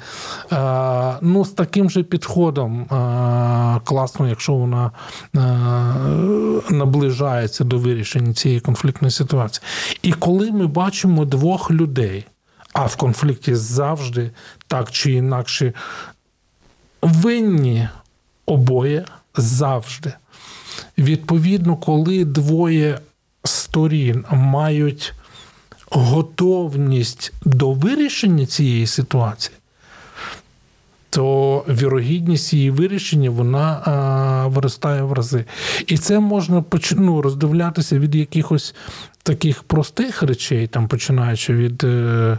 А, 0.51 1.19
Ну, 1.23 1.45
з 1.45 1.51
таким 1.51 1.91
же 1.91 2.03
підходом 2.03 2.87
а, 2.91 3.81
класно, 3.85 4.29
якщо 4.29 4.53
вона 4.53 4.91
а, 5.37 5.41
наближається 6.71 7.65
до 7.65 7.79
вирішення 7.79 8.35
цієї 8.35 8.61
конфліктної 8.61 9.13
ситуації. 9.13 9.65
І 10.03 10.13
коли 10.13 10.53
ми 10.53 10.67
бачимо 10.67 11.25
двох 11.25 11.71
людей, 11.71 12.27
а 12.73 12.87
в 12.87 12.97
конфлікті 12.97 13.55
завжди 13.55 14.31
так 14.67 14.91
чи 14.91 15.13
інакше 15.13 15.73
винні 17.03 17.89
обоє 18.47 19.05
завжди. 19.37 20.13
Відповідно, 20.99 21.77
коли 21.77 22.25
двоє 22.25 22.99
сторін 23.45 24.25
мають 24.31 25.15
готовність 25.93 27.33
до 27.45 27.73
вирішення 27.73 28.47
цієї 28.47 28.87
ситуації, 28.87 29.57
то 31.11 31.65
вірогідність 31.69 32.53
її 32.53 32.71
вирішення 32.71 33.31
вона 33.31 33.83
а, 33.85 34.47
виростає 34.47 35.03
в 35.03 35.13
рази. 35.13 35.45
І 35.87 35.99
це 35.99 36.21
можна 36.21 36.65
ну, 36.97 37.23
роздивлятися 37.23 37.99
від 37.99 38.15
якихось 38.15 38.75
таких 39.23 39.63
простих 39.63 40.23
речей, 40.23 40.67
там 40.67 40.89
починаючи 40.89 41.55
від 41.55 41.85
е, 41.85 42.39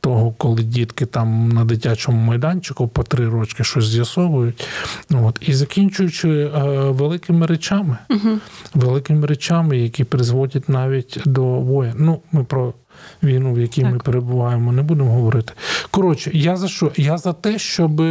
того, 0.00 0.34
коли 0.38 0.62
дітки 0.62 1.06
там 1.06 1.48
на 1.48 1.64
дитячому 1.64 2.18
майданчику 2.18 2.88
по 2.88 3.02
три 3.02 3.28
рочки 3.28 3.64
щось 3.64 3.84
з'ясовують. 3.84 4.68
От, 5.10 5.38
і 5.40 5.54
закінчуючи 5.54 6.28
е, 6.28 6.50
великими 6.90 7.46
речами, 7.46 7.98
великими 8.74 9.26
речами, 9.26 9.78
які 9.78 10.04
призводять 10.04 10.68
навіть 10.68 11.18
до 11.24 11.44
воєн. 11.44 11.94
Ну, 11.98 12.20
ми 12.32 12.44
про 12.44 12.74
війну, 13.22 13.54
в 13.54 13.58
якій 13.58 13.84
ми 13.84 13.98
перебуваємо, 13.98 14.72
не 14.72 14.82
будемо 14.82 15.12
говорити. 15.12 15.52
Коротше, 15.90 16.30
я 16.34 16.56
за 16.56 16.68
що? 16.68 16.92
Я 16.96 17.18
за 17.18 17.32
те, 17.32 17.58
щоб 17.58 18.02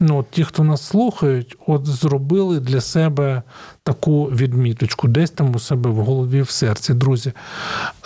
ну, 0.00 0.24
ті, 0.30 0.44
хто 0.44 0.64
нас 0.64 0.86
слухають, 0.86 1.56
от 1.66 1.86
зробили 1.86 2.60
для 2.60 2.80
себе 2.80 3.42
таку 3.82 4.24
відміточку, 4.24 5.08
десь 5.08 5.30
там 5.30 5.54
у 5.54 5.58
себе 5.58 5.90
в 5.90 5.96
голові, 5.96 6.42
в 6.42 6.50
серці. 6.50 6.94
Друзі, 6.94 7.32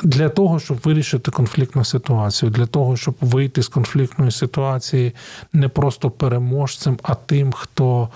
для 0.03 0.29
того, 0.29 0.61
щоб 0.61 0.79
вирішити 0.85 1.31
конфліктну 1.31 1.85
ситуацію, 1.85 2.51
для 2.51 2.67
того, 2.67 2.97
щоб 2.97 3.15
вийти 3.21 3.63
з 3.63 3.69
конфліктної 3.69 4.31
ситуації 4.31 5.13
не 5.53 5.69
просто 5.69 6.11
переможцем, 6.11 6.99
а 7.03 7.15
тим, 7.15 7.53
хто. 7.53 8.09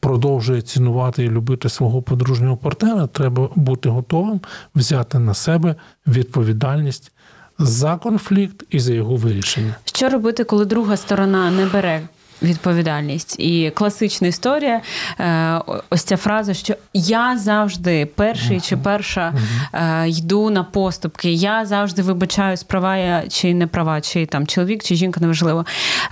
Продовжує 0.00 0.62
цінувати 0.62 1.24
і 1.24 1.30
любити 1.30 1.68
свого 1.68 2.02
подружнього 2.02 2.56
партнера, 2.56 3.06
треба 3.06 3.48
бути 3.54 3.88
готовим 3.88 4.40
взяти 4.74 5.18
на 5.18 5.34
себе 5.34 5.74
відповідальність 6.06 7.12
за 7.58 7.96
конфлікт 7.96 8.64
і 8.70 8.80
за 8.80 8.94
його 8.94 9.16
вирішення. 9.16 9.74
Що 9.84 10.08
робити, 10.08 10.44
коли 10.44 10.64
друга 10.64 10.96
сторона 10.96 11.50
не 11.50 11.66
бере 11.66 12.00
відповідальність? 12.42 13.40
І 13.40 13.70
класична 13.74 14.28
історія, 14.28 14.80
е, 15.20 15.60
ось 15.90 16.02
ця 16.02 16.16
фраза, 16.16 16.54
що 16.54 16.74
я 16.94 17.38
завжди 17.38 18.06
перший 18.06 18.60
чи 18.60 18.76
перша 18.76 19.34
е, 19.72 20.08
йду 20.08 20.50
на 20.50 20.64
поступки, 20.64 21.32
я 21.32 21.66
завжди 21.66 22.02
вибачаюсь, 22.02 22.62
права 22.62 22.96
я 22.96 23.24
чи 23.28 23.54
не 23.54 23.66
права, 23.66 24.00
чи 24.00 24.26
там 24.26 24.46
чоловік, 24.46 24.82
чи 24.82 24.94
жінка, 24.94 25.20
неважливо. 25.20 25.66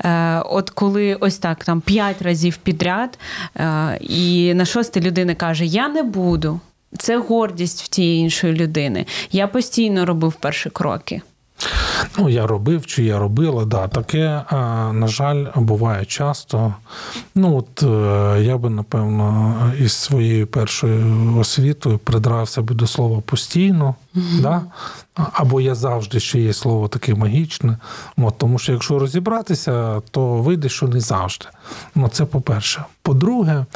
Е, 0.04 0.38
От 0.38 0.70
коли 0.70 1.14
ось 1.14 1.38
так 1.38 1.64
там 1.64 1.80
п'ять 1.80 2.22
разів 2.22 2.56
підряд, 2.56 3.18
і 4.00 4.54
на 4.54 4.64
шостий 4.64 5.02
людина 5.02 5.34
каже: 5.34 5.64
Я 5.64 5.88
не 5.88 6.02
буду. 6.02 6.60
Це 6.98 7.18
гордість 7.18 7.82
в 7.82 7.88
тієї 7.88 8.20
іншої 8.20 8.52
людини. 8.52 9.06
Я 9.32 9.46
постійно 9.48 10.06
робив 10.06 10.32
перші 10.32 10.70
кроки. 10.70 11.22
Ну, 12.18 12.28
я 12.28 12.46
робив 12.46 12.86
чи 12.86 13.04
я 13.04 13.18
робила, 13.18 13.64
да, 13.64 13.88
таке, 13.88 14.42
на 14.92 15.06
жаль, 15.06 15.46
буває 15.56 16.04
часто. 16.04 16.74
Ну, 17.34 17.56
от 17.56 17.82
е, 17.82 18.42
я 18.42 18.58
би, 18.58 18.70
напевно, 18.70 19.54
із 19.80 19.92
своєю 19.92 20.46
першою 20.46 21.36
освітою 21.38 21.98
придрався 21.98 22.62
би 22.62 22.74
до 22.74 22.86
слова 22.86 23.20
постійно, 23.20 23.94
да? 24.40 24.62
або 25.14 25.60
я 25.60 25.74
завжди 25.74 26.20
ще 26.20 26.40
є 26.40 26.52
слово 26.52 26.88
таке 26.88 27.14
магічне. 27.14 27.78
От, 28.16 28.38
тому 28.38 28.58
що 28.58 28.72
якщо 28.72 28.98
розібратися, 28.98 30.00
то 30.10 30.26
вийде, 30.34 30.68
що 30.68 30.88
не 30.88 31.00
завжди. 31.00 31.46
Ну, 31.94 32.08
це 32.08 32.24
по-перше. 32.24 32.84
По-друге, 33.02 33.66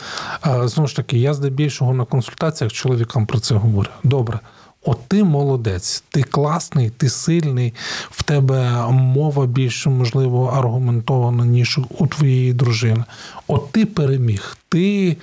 е, 0.47 0.69
знову 0.69 0.89
ж 0.89 0.97
таки, 0.97 1.19
я 1.19 1.35
здебільшого 1.35 1.95
на 1.95 2.05
консультаціях 2.05 2.73
чоловікам 2.73 3.27
про 3.27 3.41
це 3.41 3.55
говорю. 3.55 3.91
Добре. 4.05 4.41
От 4.89 4.99
ти 5.09 5.25
молодець, 5.25 6.05
ти 6.11 6.23
класний, 6.23 6.91
ти 6.91 7.09
сильний, 7.09 7.75
в 8.11 8.23
тебе 8.23 8.87
мова 8.91 9.47
більш, 9.47 9.87
можливо, 9.87 10.47
аргументована, 10.47 11.45
ніж 11.45 11.79
у 11.99 12.07
твоєї 12.07 12.53
дружини. 12.53 13.05
От 13.47 13.73
ти 13.73 13.87
переміг, 13.87 14.57
ти 14.69 15.17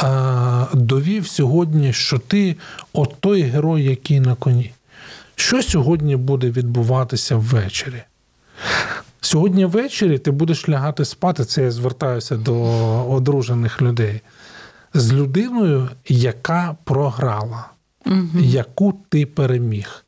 е, 0.00 0.06
довів 0.74 1.26
сьогодні, 1.26 1.92
що 1.92 2.18
ти 2.18 2.56
от 2.92 3.14
той 3.20 3.42
герой, 3.42 3.84
який 3.84 4.20
на 4.20 4.34
коні. 4.34 4.72
Що 5.34 5.62
сьогодні 5.62 6.16
буде 6.16 6.50
відбуватися 6.50 7.36
ввечері? 7.36 8.02
Сьогодні 9.20 9.64
ввечері 9.64 10.18
ти 10.18 10.30
будеш 10.30 10.68
лягати 10.68 11.04
спати, 11.04 11.44
це 11.44 11.62
я 11.62 11.70
звертаюся 11.70 12.36
до 12.36 12.54
одружених 13.10 13.82
людей, 13.82 14.20
з 14.94 15.12
людиною, 15.12 15.88
яка 16.08 16.76
програла 16.84 17.71
яку 18.34 18.94
ти 19.08 19.26
переміг. 19.26 20.04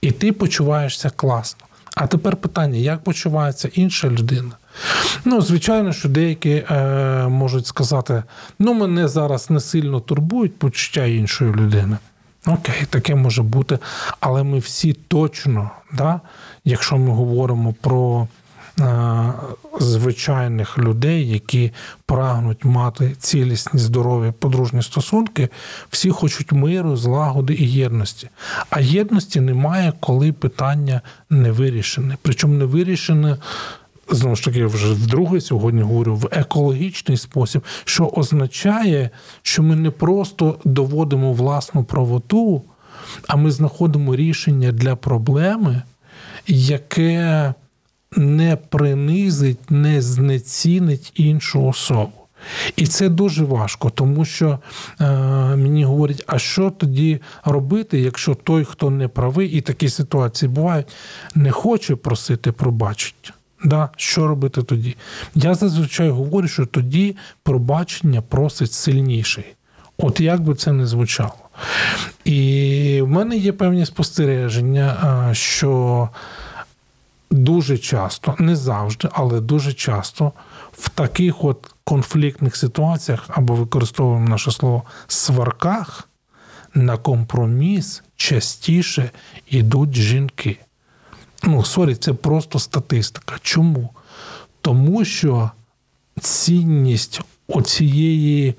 І 0.00 0.10
ти 0.10 0.32
почуваєшся 0.32 1.10
класно. 1.10 1.66
А 1.94 2.06
тепер 2.06 2.36
питання: 2.36 2.78
як 2.78 3.04
почувається 3.04 3.70
інша 3.74 4.08
людина? 4.08 4.52
Ну, 5.24 5.40
звичайно, 5.42 5.92
що 5.92 6.08
деякі 6.08 6.50
е, 6.50 7.28
можуть 7.28 7.66
сказати: 7.66 8.22
ну, 8.58 8.74
мене 8.74 9.08
зараз 9.08 9.50
не 9.50 9.60
сильно 9.60 10.00
турбують 10.00 10.58
почуття 10.58 11.04
іншої 11.04 11.52
людини. 11.52 11.96
Окей, 12.46 12.86
таке 12.90 13.14
може 13.14 13.42
бути. 13.42 13.78
Але 14.20 14.42
ми 14.42 14.58
всі 14.58 14.92
точно, 14.92 15.70
да, 15.92 16.20
якщо 16.64 16.96
ми 16.96 17.10
говоримо 17.10 17.74
про 17.80 18.28
звичайних 19.80 20.78
людей, 20.78 21.28
які 21.28 21.72
прагнуть 22.06 22.64
мати 22.64 23.16
цілісні, 23.18 23.80
здорові 23.80 24.32
подружні 24.38 24.82
стосунки, 24.82 25.48
всі 25.90 26.10
хочуть 26.10 26.52
миру, 26.52 26.96
злагоди 26.96 27.54
і 27.54 27.72
єдності. 27.72 28.28
А 28.70 28.80
єдності 28.80 29.40
немає, 29.40 29.92
коли 30.00 30.32
питання 30.32 31.00
не 31.30 31.50
вирішене. 31.50 32.16
Причому 32.22 32.54
не 32.54 32.64
вирішене. 32.64 33.36
Знову 34.12 34.36
ж 34.36 34.44
таки, 34.44 34.58
я 34.58 34.66
вже 34.66 34.92
вдруге 34.92 35.40
сьогодні 35.40 35.82
говорю 35.82 36.16
в 36.16 36.28
екологічний 36.30 37.16
спосіб, 37.16 37.64
що 37.84 38.06
означає, 38.06 39.10
що 39.42 39.62
ми 39.62 39.76
не 39.76 39.90
просто 39.90 40.58
доводимо 40.64 41.32
власну 41.32 41.84
правоту, 41.84 42.62
а 43.28 43.36
ми 43.36 43.50
знаходимо 43.50 44.16
рішення 44.16 44.72
для 44.72 44.96
проблеми, 44.96 45.82
яке 46.46 47.54
не 48.16 48.56
принизить, 48.56 49.70
не 49.70 50.02
знецінить 50.02 51.12
іншу 51.14 51.66
особу. 51.66 52.12
І 52.76 52.86
це 52.86 53.08
дуже 53.08 53.44
важко, 53.44 53.90
тому 53.90 54.24
що 54.24 54.58
е, 55.00 55.06
мені 55.56 55.84
говорять, 55.84 56.24
а 56.26 56.38
що 56.38 56.70
тоді 56.70 57.20
робити, 57.44 58.00
якщо 58.00 58.34
той, 58.34 58.64
хто 58.64 58.90
не 58.90 59.08
правий, 59.08 59.48
і 59.48 59.60
такі 59.60 59.88
ситуації 59.88 60.48
бувають, 60.48 60.86
не 61.34 61.50
хоче 61.50 61.96
просити 61.96 62.52
пробачення. 62.52 63.32
Да? 63.64 63.88
Що 63.96 64.26
робити 64.26 64.62
тоді? 64.62 64.96
Я 65.34 65.54
зазвичай 65.54 66.10
говорю, 66.10 66.48
що 66.48 66.66
тоді 66.66 67.16
пробачення 67.42 68.22
просить 68.22 68.72
сильніший. 68.72 69.44
От 69.98 70.20
як 70.20 70.40
би 70.40 70.54
це 70.54 70.72
не 70.72 70.86
звучало. 70.86 71.34
І 72.24 73.00
в 73.02 73.08
мене 73.08 73.36
є 73.36 73.52
певні 73.52 73.86
спостереження, 73.86 74.96
е, 75.30 75.34
що 75.34 76.08
дуже 77.30 77.78
часто, 77.78 78.34
не 78.38 78.56
завжди, 78.56 79.08
але 79.12 79.40
дуже 79.40 79.72
часто 79.72 80.32
в 80.72 80.88
таких 80.88 81.44
от 81.44 81.74
конфліктних 81.84 82.56
ситуаціях, 82.56 83.24
або 83.28 83.54
використовуємо 83.54 84.28
наше 84.28 84.50
слово 84.50 84.82
сварках, 85.06 86.08
на 86.74 86.96
компроміс 86.96 88.02
частіше 88.16 89.10
йдуть 89.46 89.94
жінки. 89.94 90.58
Ну, 91.42 91.64
sorry, 91.64 91.94
це 91.94 92.12
просто 92.12 92.58
статистика. 92.58 93.36
Чому? 93.42 93.90
Тому 94.60 95.04
що 95.04 95.50
цінність 96.20 97.20
оцієї 97.48 98.48
е, 98.48 98.54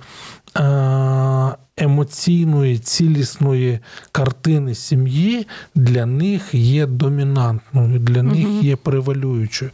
емоційної, 1.81 2.77
цілісної 2.77 3.79
картини 4.11 4.75
сім'ї 4.75 5.47
для 5.75 6.05
них 6.05 6.53
є 6.53 6.85
домінантною, 6.85 7.99
для 7.99 8.23
них 8.23 8.47
є 8.63 8.75
превалюючою. 8.75 9.71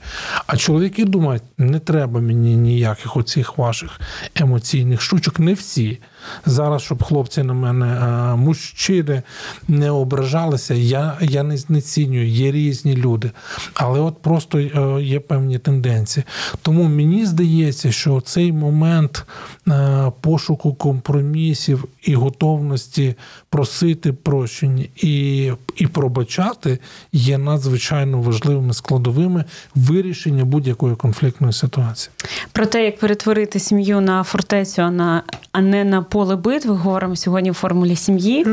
А 0.47 0.57
чоловіки 0.57 1.05
думають, 1.05 1.43
не 1.57 1.79
треба 1.79 2.19
мені 2.19 2.55
ніяких 2.55 3.17
оцих 3.17 3.57
ваших 3.57 3.99
емоційних 4.35 5.01
штучок. 5.01 5.39
Не 5.39 5.53
всі. 5.53 5.99
Зараз, 6.45 6.81
щоб 6.81 7.03
хлопці 7.03 7.43
на 7.43 7.53
мене, 7.53 7.85
е, 7.85 8.35
мужчини 8.35 9.21
не 9.67 9.91
ображалися, 9.91 10.73
я, 10.73 11.17
я 11.21 11.43
не 11.43 11.57
знецінюю, 11.57 12.27
є 12.27 12.51
різні 12.51 12.95
люди. 12.95 13.31
Але 13.73 13.99
от 13.99 14.21
просто 14.21 14.59
е, 14.59 15.03
є 15.03 15.19
певні 15.19 15.59
тенденції. 15.59 16.23
Тому 16.61 16.83
мені 16.83 17.25
здається, 17.25 17.91
що 17.91 18.21
цей 18.21 18.51
момент 18.51 19.25
е, 19.67 20.11
пошуку 20.21 20.73
компромісів 20.73 21.85
і 22.03 22.15
готовності 22.15 23.15
просити 23.49 24.13
прощення 24.13 24.85
і, 24.95 25.51
і 25.75 25.87
пробачати 25.87 26.79
є 27.11 27.37
надзвичайно 27.37 28.21
важливими 28.21 28.73
складовими 28.73 29.43
вирішення 29.75 30.45
будь-якої 30.45 30.95
конфліктної 30.95 31.53
ситуації. 31.53 32.11
Про 32.51 32.65
те, 32.65 32.85
як 32.85 32.99
перетворити 32.99 33.59
сім'ю 33.59 34.01
на 34.01 34.23
фортецю, 34.23 34.81
а 34.81 34.91
на 34.91 35.23
а 35.51 35.61
не 35.61 35.83
на 35.83 36.01
поле 36.09 36.35
битви, 36.35 36.73
говоримо 36.73 37.15
сьогодні 37.15 37.51
в 37.51 37.53
формулі 37.53 37.95
сім'ї. 37.95 38.45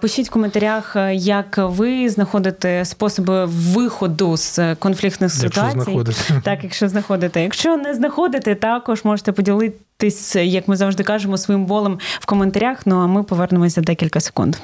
Пишіть 0.00 0.28
в 0.28 0.30
коментарях, 0.30 0.96
як 1.12 1.58
ви 1.58 2.08
знаходите 2.08 2.84
способи 2.84 3.44
виходу 3.44 4.36
з 4.36 4.74
конфліктних 4.74 5.32
ситуацій. 5.32 5.80
Знаходите. 5.80 6.40
Так, 6.44 6.58
якщо 6.62 6.88
знаходите. 6.88 7.42
Якщо 7.42 7.76
не 7.76 7.94
знаходите, 7.94 8.54
також 8.54 9.04
можете 9.04 9.32
поділитись, 9.32 10.36
як 10.36 10.68
ми 10.68 10.76
завжди 10.76 11.02
кажемо, 11.02 11.38
своїм 11.38 11.66
болем 11.66 11.98
в 12.20 12.26
коментарях. 12.26 12.78
Ну 12.86 12.96
а 12.96 13.06
ми 13.06 13.22
повернемося 13.22 13.74
за 13.74 13.80
декілька 13.80 14.20
секунд. 14.20 14.56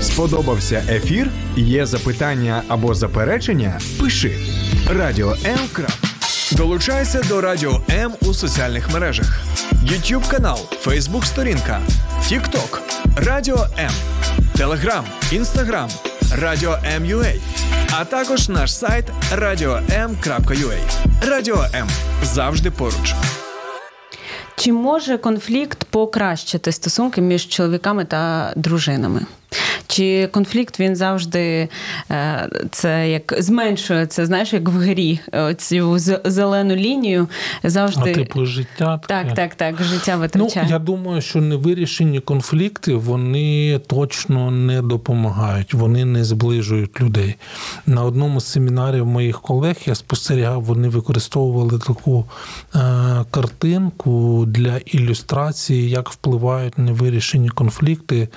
Сподобався 0.00 0.82
ефір? 0.88 1.30
Є 1.56 1.86
запитання 1.86 2.62
або 2.68 2.94
заперечення? 2.94 3.80
Пиши 4.00 4.38
радіо. 4.90 5.36
Долучайся 6.56 7.22
до 7.28 7.40
Радіо 7.40 7.80
М 7.90 8.12
у 8.22 8.34
соціальних 8.34 8.90
мережах: 8.92 9.40
YouTube 9.84 10.30
канал, 10.30 10.58
Facebook 10.84 11.24
сторінка, 11.24 11.80
TikTok, 12.22 12.78
Радіо 13.16 13.66
М, 13.78 13.90
Телеграм, 14.56 15.04
Інстаграм, 15.32 15.88
Радіо 16.38 16.78
М.Ю.А. 16.96 17.34
а 18.00 18.04
також 18.04 18.48
наш 18.48 18.74
сайт 18.74 19.04
radio.m.ua. 19.34 20.78
Радіо 21.28 21.64
М 21.74 21.88
завжди 22.22 22.70
поруч. 22.70 23.14
Чи 24.56 24.72
може 24.72 25.18
конфлікт 25.18 25.84
покращити 25.84 26.72
стосунки 26.72 27.20
між 27.20 27.48
чоловіками 27.48 28.04
та 28.04 28.52
дружинами? 28.56 29.20
Чи 29.86 30.26
конфлікт 30.26 30.80
він 30.80 30.96
завжди 30.96 31.68
е, 32.10 32.48
це 32.70 33.10
як 33.10 33.34
зменшує 33.38 34.06
це, 34.06 34.26
знаєш, 34.26 34.52
як 34.52 34.68
в 34.68 34.76
грі 34.78 35.20
цю 35.58 35.98
зелену 36.24 36.76
лінію 36.76 37.28
завжди 37.64 38.10
А 38.10 38.14
типу 38.14 38.46
життя 38.46 38.98
таке. 38.98 39.24
так, 39.24 39.34
так, 39.34 39.54
так, 39.54 39.82
життя 39.82 40.16
витрачає. 40.16 40.66
Ну, 40.66 40.72
Я 40.72 40.78
думаю, 40.78 41.20
що 41.20 41.40
невирішені 41.40 42.20
конфлікти 42.20 42.94
вони 42.94 43.78
точно 43.86 44.50
не 44.50 44.82
допомагають, 44.82 45.74
вони 45.74 46.04
не 46.04 46.24
зближують 46.24 47.00
людей. 47.00 47.34
На 47.86 48.04
одному 48.04 48.40
з 48.40 48.46
семінарів 48.46 49.06
моїх 49.06 49.40
колег 49.40 49.76
я 49.86 49.94
спостерігав, 49.94 50.62
вони 50.62 50.88
використовували 50.88 51.78
таку 51.78 52.24
е, 52.74 52.78
картинку 53.30 54.44
для 54.46 54.76
ілюстрації, 54.76 55.90
як 55.90 56.10
впливають 56.10 56.78
невирішені 56.78 57.48
конфлікти 57.48 58.28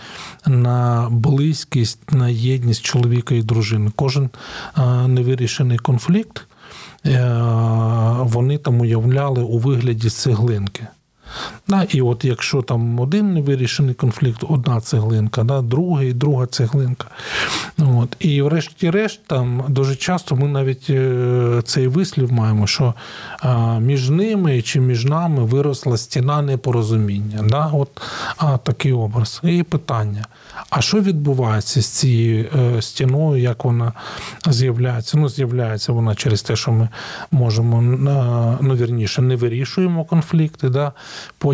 на 0.47 1.04
близькість 1.09 2.11
на 2.11 2.29
єдність 2.29 2.81
чоловіка 2.81 3.35
і 3.35 3.41
дружини. 3.41 3.91
Кожен 3.95 4.29
невирішений 5.07 5.77
конфлікт 5.77 6.47
е, 7.05 7.29
вони 8.19 8.57
там 8.57 8.81
уявляли 8.81 9.43
у 9.43 9.57
вигляді 9.57 10.09
цеглинки. 10.09 10.87
Да, 11.67 11.83
І 11.89 12.01
от 12.01 12.25
якщо 12.25 12.61
там 12.61 12.99
один 12.99 13.33
невирішений 13.33 13.93
конфлікт, 13.93 14.43
одна 14.49 14.81
цеглинка, 14.81 15.43
да, 15.43 15.61
другий, 15.61 16.13
друга 16.13 16.45
цеглинка. 16.45 17.07
От. 17.77 18.15
І 18.19 18.41
врешті-решт, 18.41 19.19
там 19.27 19.63
дуже 19.67 19.95
часто 19.95 20.35
ми 20.35 20.47
навіть 20.47 20.89
е, 20.89 21.61
цей 21.65 21.87
вислів 21.87 22.31
маємо, 22.31 22.67
що 22.67 22.93
між 23.79 24.09
ними 24.09 24.61
чи 24.61 24.79
між 24.79 25.05
нами 25.05 25.43
виросла 25.43 25.97
стіна 25.97 26.41
непорозуміння. 26.41 27.43
Да? 27.49 27.69
От 27.73 28.01
а, 28.37 28.57
такий 28.57 28.93
образ. 28.93 29.41
І 29.43 29.63
питання: 29.63 30.25
а 30.69 30.81
що 30.81 31.01
відбувається 31.01 31.81
з 31.81 31.87
цією 31.87 32.45
е, 32.55 32.81
стіною, 32.81 33.41
як 33.41 33.65
вона 33.65 33.93
з'являється? 34.47 35.17
Ну, 35.17 35.29
з'являється 35.29 35.91
вона 35.91 36.15
через 36.15 36.41
те, 36.41 36.55
що 36.55 36.71
ми 36.71 36.89
можемо 37.31 37.81
ну, 38.61 38.75
вірніше, 38.75 39.21
не 39.21 39.35
вирішуємо 39.35 40.05
конфлікти. 40.05 40.69
Да? 40.69 40.91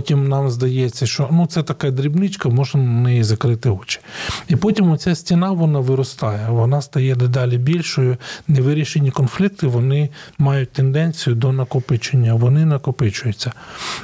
Потім 0.02 0.30
нам 0.30 0.50
здається, 0.50 1.06
що 1.06 1.30
ну, 1.32 1.46
це 1.46 1.64
така 1.64 1.92
дрібничка, 1.92 2.50
можна 2.50 2.82
на 2.82 3.02
неї 3.02 3.24
закрити 3.24 3.70
очі. 3.70 4.00
І 4.48 4.56
потім 4.56 4.92
оця 4.92 5.16
стіна 5.16 5.52
вона 5.52 5.80
виростає, 5.80 6.48
вона 6.50 6.82
стає 6.82 7.16
дедалі 7.16 7.58
більшою. 7.58 8.18
Невирішені 8.48 9.12
конфлікти 9.12 9.68
вони 9.68 10.10
мають 10.38 10.72
тенденцію 10.72 11.36
до 11.36 11.52
накопичення, 11.52 12.34
вони 12.34 12.66
накопичуються. 12.66 13.52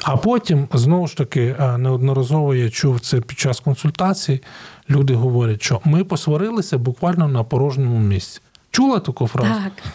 А 0.03 0.17
потім, 0.17 0.67
знову 0.73 1.07
ж 1.07 1.17
таки, 1.17 1.55
неодноразово 1.77 2.55
я 2.55 2.69
чув 2.69 2.99
це 2.99 3.21
під 3.21 3.39
час 3.39 3.60
консультацій. 3.60 4.43
Люди 4.89 5.13
говорять, 5.13 5.63
що 5.63 5.81
ми 5.83 6.03
посварилися 6.03 6.77
буквально 6.77 7.27
на 7.27 7.43
порожньому 7.43 7.99
місці. 7.99 8.41
Чула 8.71 8.99
таку 8.99 9.27
фразу? 9.27 9.53
Так. 9.63 9.93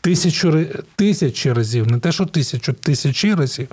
Тисячу 0.00 0.66
тисячі 0.96 1.52
разів, 1.52 1.86
не 1.86 1.98
те, 1.98 2.12
що 2.12 2.26
тисячу, 2.26 2.72
тисячі 2.72 3.34
разів. 3.34 3.68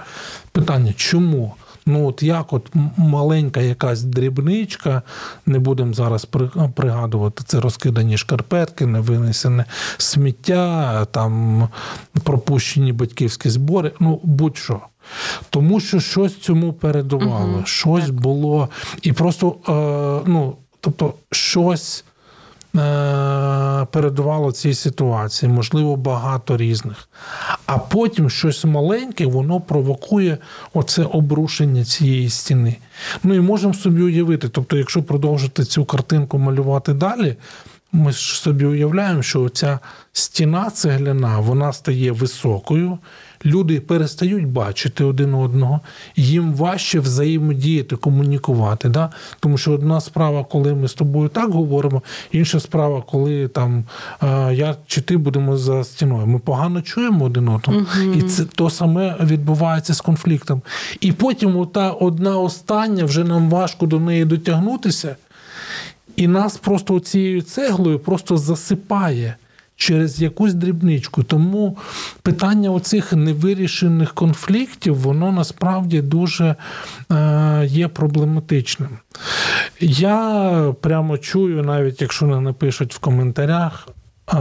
Питання, 0.52 0.94
чому? 0.98 1.56
Ну, 1.86 2.08
от 2.08 2.24
як 2.24 2.54
от 2.54 2.72
маленька 2.98 3.62
якась 3.62 4.04
дрібничка, 4.04 5.02
не 5.46 5.60
будемо 5.60 5.94
зараз 5.94 6.28
пригадувати, 6.76 7.44
це 7.48 7.60
розкидані 7.60 8.18
шкарпетки, 8.18 8.86
невинесене 8.86 9.66
сміття, 9.98 11.06
там 11.06 11.68
пропущені 12.24 12.94
батьківські 12.94 13.50
збори, 13.50 13.92
ну 14.00 14.20
будь-що. 14.24 14.80
Тому 15.50 15.80
що 15.80 16.00
щось 16.00 16.38
цьому 16.38 16.74
передувало, 16.74 17.54
угу, 17.54 17.66
щось 17.66 18.06
так. 18.06 18.14
було. 18.14 18.70
І 19.02 19.14
просто, 19.14 19.56
е, 19.68 20.30
ну, 20.30 20.56
тобто, 20.82 21.14
щось. 21.32 22.04
Е, 22.76 23.86
передувало 23.92 24.52
цій 24.52 24.74
ситуації, 24.74 25.52
можливо, 25.52 25.96
багато 25.96 26.58
різних. 26.58 27.10
А 27.66 27.78
потім 27.78 28.30
щось 28.30 28.66
маленьке, 28.66 29.26
воно 29.26 29.62
провокує 29.62 30.38
оце 30.74 31.04
обрушення 31.04 31.86
цієї 31.86 32.30
стіни. 32.30 32.76
Ну 33.24 33.34
і 33.34 33.40
можемо 33.40 33.74
собі 33.74 34.02
уявити. 34.02 34.50
Тобто, 34.50 34.78
якщо 34.78 35.04
продовжити 35.04 35.64
цю 35.64 35.86
картинку 35.86 36.38
малювати 36.38 36.94
далі, 36.94 37.36
ми 37.92 38.12
ж 38.12 38.42
собі 38.42 38.66
уявляємо, 38.66 39.22
що 39.22 39.50
ця 39.50 39.80
стіна 40.14 40.70
цегляна 40.70 41.40
вона 41.40 41.74
стає 41.74 42.12
високою 42.12 42.98
люди 43.46 43.80
перестають 43.80 44.48
бачити 44.48 45.04
один 45.04 45.34
одного, 45.34 45.80
їм 46.16 46.54
важче 46.54 47.00
взаємодіяти, 47.00 47.96
комунікувати. 47.96 48.90
Да? 48.90 49.10
Тому 49.40 49.58
що 49.58 49.72
одна 49.72 50.02
справа, 50.02 50.44
коли 50.44 50.74
ми 50.74 50.88
з 50.88 50.94
тобою 50.94 51.30
так 51.30 51.52
говоримо, 51.52 52.02
інша 52.32 52.60
справа, 52.60 53.04
коли 53.12 53.48
там 53.48 53.84
я 54.52 54.76
чи 54.88 55.02
ти 55.02 55.18
будемо 55.18 55.58
за 55.58 55.84
стіною. 55.84 56.28
Ми 56.28 56.40
погано 56.40 56.82
чуємо 56.82 57.26
один 57.26 57.48
одного, 57.48 57.80
угу. 57.80 58.14
і 58.18 58.22
це 58.22 58.46
то 58.46 58.70
саме 58.70 59.18
відбувається 59.22 59.94
з 59.94 60.02
конфліктом. 60.02 60.62
І 61.00 61.12
потім 61.12 61.58
ота 61.58 61.92
одна 61.92 62.38
остання 62.38 63.06
вже 63.06 63.24
нам 63.24 63.50
важко 63.50 63.86
до 63.86 64.00
неї 64.00 64.26
дотягнутися. 64.26 65.16
І 66.16 66.28
нас 66.28 66.58
просто 66.58 67.00
цією 67.00 67.42
цеглою 67.42 68.00
просто 68.00 68.38
засипає 68.38 69.36
через 69.84 70.22
якусь 70.22 70.54
дрібничку. 70.54 71.24
Тому 71.24 71.78
питання 72.22 72.70
оцих 72.70 73.14
невирішених 73.14 74.14
конфліктів, 74.14 74.96
воно 74.96 75.32
насправді 75.32 76.02
дуже 76.02 76.56
е, 77.12 77.66
є 77.66 77.88
проблематичним. 77.88 78.90
Я 79.80 80.74
прямо 80.82 81.18
чую, 81.18 81.64
навіть 81.64 82.02
якщо 82.02 82.26
не 82.26 82.40
напишуть 82.42 82.96
в 82.96 83.00
коментарях, 83.00 83.88
е, 83.88 84.36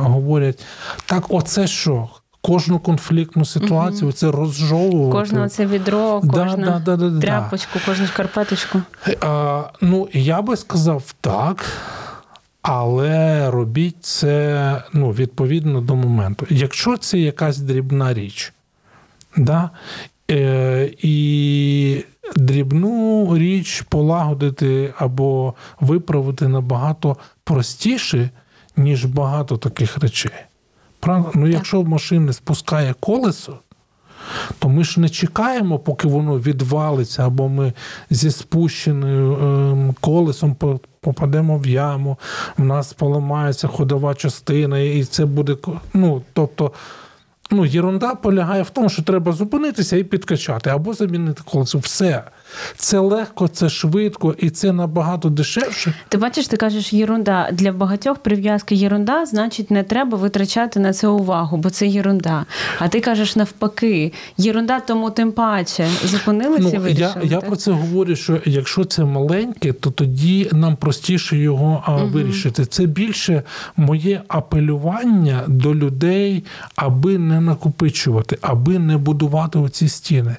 говорять, 0.00 0.64
так, 1.06 1.24
оце 1.28 1.66
що? 1.66 2.08
Кожну 2.44 2.78
конфліктну 2.78 3.44
ситуацію 3.44 4.08
угу. 4.08 4.12
це 4.12 4.30
розжовувати. 4.30 5.18
Кожне 5.18 5.48
це 5.48 5.66
відро, 5.66 6.20
кожну 6.20 6.64
да, 6.64 6.78
да, 6.78 6.96
да, 6.96 7.20
тряпочку, 7.20 7.78
кожну 7.86 8.06
шкарпеточку. 8.06 8.82
А, 9.20 9.62
Ну, 9.80 10.08
я 10.12 10.42
би 10.42 10.56
сказав 10.56 11.14
так. 11.20 11.64
Але 12.62 13.50
робіть 13.50 14.04
це 14.04 14.82
ну, 14.92 15.10
відповідно 15.10 15.80
до 15.80 15.96
моменту. 15.96 16.46
Якщо 16.50 16.96
це 16.96 17.18
якась 17.18 17.58
дрібна 17.58 18.14
річ, 18.14 18.52
да, 19.36 19.70
е, 20.30 20.90
і 21.02 22.04
дрібну 22.36 23.28
річ 23.38 23.82
полагодити 23.82 24.94
або 24.98 25.54
виправити 25.80 26.48
набагато 26.48 27.16
простіше, 27.44 28.30
ніж 28.76 29.04
багато 29.04 29.56
таких 29.56 29.98
речей. 29.98 30.32
Правда? 31.00 31.30
Ну, 31.34 31.46
Якщо 31.46 31.80
в 31.80 31.88
машини 31.88 32.32
спускає 32.32 32.94
колесо, 33.00 33.58
то 34.58 34.68
ми 34.68 34.84
ж 34.84 35.00
не 35.00 35.08
чекаємо, 35.08 35.78
поки 35.78 36.08
воно 36.08 36.38
відвалиться, 36.38 37.26
або 37.26 37.48
ми 37.48 37.72
зі 38.10 38.30
спущеним 38.30 39.32
ем, 39.32 39.94
колесом 40.00 40.54
попадемо 41.02 41.58
в 41.58 41.66
яму, 41.66 42.18
в 42.56 42.64
нас 42.64 42.92
поламається 42.92 43.68
ходова 43.68 44.14
частина, 44.14 44.78
і 44.78 45.04
це 45.04 45.24
буде. 45.24 45.56
ну, 45.94 46.22
тобто, 46.32 46.72
Ну, 47.50 47.66
єрунда 47.66 48.14
полягає 48.14 48.62
в 48.62 48.70
тому, 48.70 48.88
що 48.88 49.02
треба 49.02 49.32
зупинитися 49.32 49.96
і 49.96 50.04
підкачати, 50.04 50.70
або 50.70 50.94
замінити 50.94 51.42
колесо. 51.44 51.78
Все. 51.78 52.22
Це 52.76 52.98
легко, 52.98 53.48
це 53.48 53.68
швидко 53.68 54.34
і 54.38 54.50
це 54.50 54.72
набагато 54.72 55.28
дешевше. 55.28 55.94
Ти 56.08 56.18
бачиш, 56.18 56.46
ти 56.46 56.56
кажеш 56.56 56.92
єрунда. 56.92 57.48
Для 57.52 57.72
багатьох 57.72 58.18
прив'язки 58.18 58.74
єрунда, 58.74 59.26
значить, 59.26 59.70
не 59.70 59.82
треба 59.82 60.18
витрачати 60.18 60.80
на 60.80 60.92
це 60.92 61.08
увагу, 61.08 61.56
бо 61.56 61.70
це 61.70 61.86
єрунда. 61.86 62.44
А 62.78 62.88
ти 62.88 63.00
кажеш 63.00 63.36
навпаки, 63.36 64.12
єрунда, 64.36 64.80
тому 64.80 65.10
тим 65.10 65.32
паче 65.32 65.88
зупинилися 66.04 66.70
Ну, 66.74 66.80
вирішили. 66.80 67.12
я, 67.14 67.22
я 67.22 67.36
так? 67.40 67.46
про 67.46 67.56
це 67.56 67.70
говорю, 67.70 68.16
що 68.16 68.40
якщо 68.44 68.84
це 68.84 69.04
маленьке, 69.04 69.72
то 69.72 69.90
тоді 69.90 70.48
нам 70.52 70.76
простіше 70.76 71.36
його 71.36 71.82
а, 71.86 71.96
вирішити. 72.04 72.64
Це 72.66 72.86
більше 72.86 73.42
моє 73.76 74.22
апелювання 74.28 75.40
до 75.46 75.74
людей, 75.74 76.44
аби 76.76 77.18
не 77.18 77.40
накопичувати, 77.40 78.38
аби 78.40 78.78
не 78.78 78.96
будувати 78.96 79.58
оці 79.58 79.88
стіни. 79.88 80.36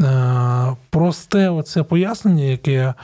Е, 0.00 0.76
Просте 0.90 1.48
оце 1.52 1.82
пояснення, 1.82 2.44
яке 2.44 2.72
я 2.72 2.88
е, 2.88 2.94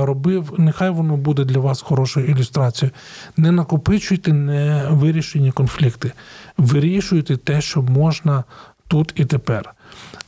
робив, 0.00 0.54
нехай 0.58 0.90
воно 0.90 1.16
буде 1.16 1.44
для 1.44 1.58
вас 1.58 1.82
хорошою 1.82 2.26
ілюстрацією. 2.26 2.94
Не 3.36 3.52
накопичуйте 3.52 4.32
невирішені 4.32 5.52
конфлікти. 5.52 6.12
Вирішуйте 6.58 7.36
те, 7.36 7.60
що 7.60 7.82
можна 7.82 8.44
тут 8.88 9.12
і 9.16 9.24
тепер. 9.24 9.74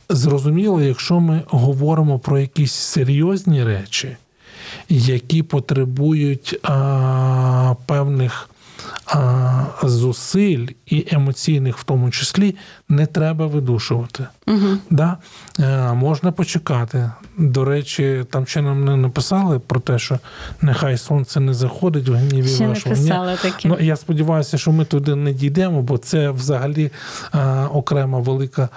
Зрозуміло, 0.09 0.81
якщо 0.81 1.19
ми 1.19 1.41
говоримо 1.47 2.19
про 2.19 2.39
якісь 2.39 2.73
серйозні 2.73 3.63
речі, 3.63 4.17
які 4.89 5.43
потребують 5.43 6.59
а, 6.63 7.75
певних 7.85 8.49
а, 9.05 9.65
зусиль 9.83 10.67
і 10.87 11.07
емоційних, 11.11 11.77
в 11.77 11.83
тому 11.83 12.11
числі, 12.11 12.55
не 12.89 13.05
треба 13.05 13.47
видушувати. 13.47 14.27
Угу. 14.47 14.77
Да? 14.89 15.17
Е, 15.59 15.93
можна 15.93 16.31
почекати. 16.31 17.11
До 17.37 17.65
речі, 17.65 18.25
там 18.29 18.47
ще 18.47 18.61
нам 18.61 18.85
не 18.85 18.95
написали 18.95 19.59
про 19.59 19.79
те, 19.79 19.99
що 19.99 20.19
нехай 20.61 20.97
сонце 20.97 21.39
не 21.39 21.53
заходить 21.53 22.09
в 22.09 22.13
гніві 22.13 22.47
Ще 22.47 22.67
вашого. 22.67 22.95
Писали 22.95 23.37
таке. 23.41 23.67
Ну, 23.67 23.77
я 23.79 23.95
сподіваюся, 23.95 24.57
що 24.57 24.71
ми 24.71 24.85
туди 24.85 25.15
не 25.15 25.33
дійдемо, 25.33 25.81
бо 25.81 25.97
це 25.97 26.29
взагалі 26.29 26.91
е, 27.33 27.39
окрема 27.73 28.19
велика 28.19 28.69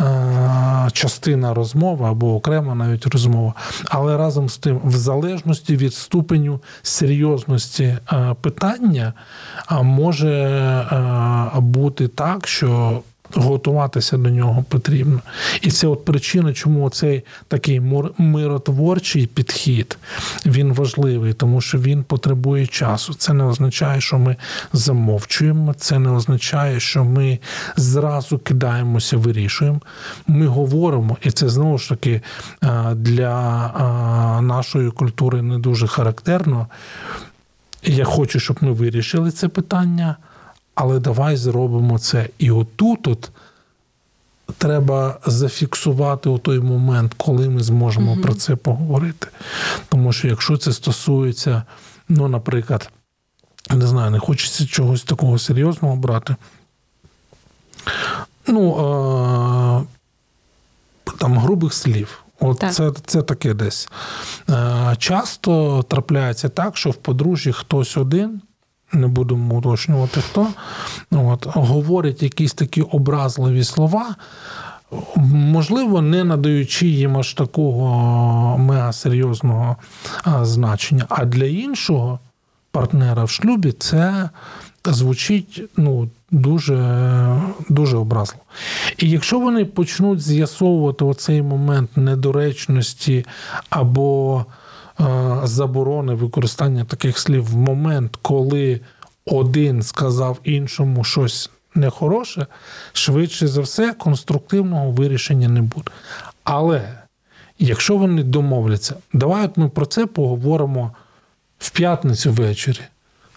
е, 0.00 0.88
частина 0.92 1.54
розмови 1.54 2.08
або 2.08 2.34
окрема 2.34 2.74
навіть 2.74 3.06
розмова. 3.06 3.54
Але 3.84 4.16
разом 4.16 4.48
з 4.48 4.58
тим, 4.58 4.80
в 4.84 4.96
залежності 4.96 5.76
від 5.76 5.94
ступеню 5.94 6.60
серйозності 6.82 7.84
е, 7.84 8.34
питання, 8.40 9.12
може 9.82 10.28
бути 11.60 12.08
так, 12.08 12.48
що. 12.48 13.02
Готуватися 13.34 14.16
до 14.16 14.30
нього 14.30 14.64
потрібно. 14.68 15.20
І 15.62 15.70
це 15.70 15.86
от 15.86 16.04
причина, 16.04 16.52
чому 16.52 16.90
цей 16.90 17.24
такий 17.48 17.80
миротворчий 18.18 19.26
підхід 19.26 19.98
він 20.46 20.72
важливий, 20.72 21.32
тому 21.32 21.60
що 21.60 21.78
він 21.78 22.02
потребує 22.02 22.66
часу. 22.66 23.14
Це 23.14 23.32
не 23.32 23.44
означає, 23.44 24.00
що 24.00 24.18
ми 24.18 24.36
замовчуємо, 24.72 25.74
це 25.74 25.98
не 25.98 26.10
означає, 26.10 26.80
що 26.80 27.04
ми 27.04 27.38
зразу 27.76 28.38
кидаємося, 28.38 29.16
вирішуємо. 29.16 29.80
Ми 30.26 30.46
говоримо, 30.46 31.16
і 31.22 31.30
це 31.30 31.48
знову 31.48 31.78
ж 31.78 31.88
таки 31.88 32.22
е, 32.64 32.94
для 32.94 33.66
е, 33.66 34.42
нашої 34.42 34.90
культури 34.90 35.42
не 35.42 35.58
дуже 35.58 35.86
характерно. 35.86 36.66
Я 37.82 38.04
хочу, 38.04 38.40
щоб 38.40 38.56
ми 38.60 38.72
вирішили 38.72 39.30
це 39.30 39.48
питання, 39.48 40.16
але 40.80 40.98
давай 40.98 41.36
зробимо 41.36 41.98
це. 41.98 42.28
І 42.38 42.50
отут 42.50 43.06
от 43.06 43.30
треба 44.58 45.18
зафіксувати 45.26 46.28
у 46.28 46.38
той 46.38 46.60
момент, 46.60 47.14
коли 47.16 47.48
ми 47.48 47.62
зможемо 47.62 48.16
про 48.16 48.34
це 48.34 48.56
поговорити. 48.56 49.28
Тому 49.88 50.12
що 50.12 50.28
якщо 50.28 50.56
це 50.56 50.72
стосується, 50.72 51.62
ну, 52.08 52.28
наприклад, 52.28 52.90
не 53.70 53.86
знаю, 53.86 54.10
не 54.10 54.18
хочеться 54.18 54.66
чогось 54.66 55.02
такого 55.02 55.38
серйозного 55.38 55.96
брати. 55.96 56.36
Ну, 58.46 58.76
е- 59.86 61.12
там 61.18 61.38
грубих 61.38 61.74
слів. 61.74 62.24
От 62.40 62.58
Так. 62.58 62.74
це, 62.74 62.92
це 63.06 63.22
таке 63.22 63.54
десь. 63.54 63.88
Е, 64.50 64.96
часто 64.98 65.82
трапляється 65.88 66.48
так, 66.48 66.76
що 66.76 66.90
в 66.90 66.94
подружжі 66.94 67.52
хтось 67.52 67.96
один, 67.96 68.40
не 68.92 69.06
будемо 69.06 69.58
уточнювати 69.58 70.20
хто, 70.20 70.46
от, 71.10 71.46
говорить 71.46 72.22
якісь 72.22 72.54
такі 72.54 72.82
образливі 72.82 73.64
слова, 73.64 74.14
можливо, 75.26 76.02
не 76.02 76.24
надаючи 76.24 76.86
їм 76.86 77.16
аж 77.16 77.34
такого 77.34 78.58
мегасерйозного 78.58 79.76
а, 80.24 80.44
значення. 80.44 81.06
А 81.08 81.24
для 81.24 81.44
іншого 81.44 82.18
партнера 82.70 83.24
в 83.24 83.30
шлюбі 83.30 83.72
це 83.72 84.30
звучить 84.84 85.62
ну, 85.76 86.08
дуже, 86.30 87.40
дуже 87.68 87.96
образливо. 87.96 88.42
І 88.98 89.10
якщо 89.10 89.40
вони 89.40 89.64
почнуть 89.64 90.20
з'ясовувати 90.20 91.04
оцей 91.04 91.42
момент 91.42 91.96
недоречності 91.96 93.26
або 93.70 94.44
заборони 95.44 96.14
використання 96.14 96.84
таких 96.84 97.18
слів 97.18 97.44
в 97.44 97.56
момент, 97.56 98.18
коли 98.22 98.80
один 99.26 99.82
сказав 99.82 100.38
іншому 100.44 101.04
щось 101.04 101.50
нехороше, 101.74 102.46
швидше 102.92 103.46
за 103.46 103.60
все, 103.60 103.92
конструктивного 103.92 104.90
вирішення 104.90 105.48
не 105.48 105.62
буде. 105.62 105.90
Але 106.44 106.98
якщо 107.58 107.96
вони 107.96 108.22
домовляться, 108.22 108.94
давай 109.12 109.44
от 109.44 109.56
ми 109.56 109.68
про 109.68 109.86
це 109.86 110.06
поговоримо 110.06 110.92
в 111.58 111.70
п'ятницю 111.70 112.32
ввечері. 112.32 112.80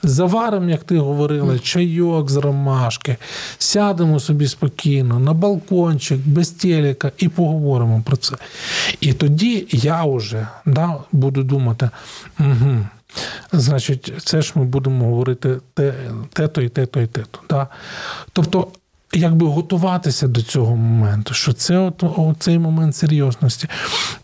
Заваримо, 0.04 0.70
як 0.70 0.84
ти 0.84 0.98
говорила, 0.98 1.60
чайок 1.60 2.32
з 2.32 2.36
ромашки, 2.36 3.18
сядемо 3.58 4.20
собі 4.20 4.48
спокійно 4.48 5.20
на 5.20 5.34
балкончик, 5.34 6.20
без 6.26 6.50
телека 6.50 7.12
і 7.18 7.28
поговоримо 7.28 8.04
про 8.06 8.18
це. 8.18 8.36
І 9.02 9.14
тоді 9.14 9.68
я 9.72 10.06
вже 10.06 10.48
да, 10.66 10.98
буду 11.12 11.44
думати, 11.44 11.90
угу, 12.40 12.78
значить, 13.52 14.14
це 14.24 14.42
ж 14.42 14.54
ми 14.56 14.64
будемо 14.64 15.06
говорити 15.06 15.58
те, 15.74 15.94
те-то 16.34 16.62
і 16.62 16.70
те-то 16.70 17.02
і 17.02 17.08
те-то. 17.08 17.40
Да? 17.50 17.68
Тобто, 18.34 18.68
якби 19.13 19.47
готуватися 19.47 20.28
до 20.28 20.41
цього 20.41 20.76
моменту, 20.76 21.34
що 21.34 21.54
це 21.54 21.78
от, 21.78 22.04
оцей 22.17 22.60
момент 22.60 22.95
серйозності, 22.95 23.67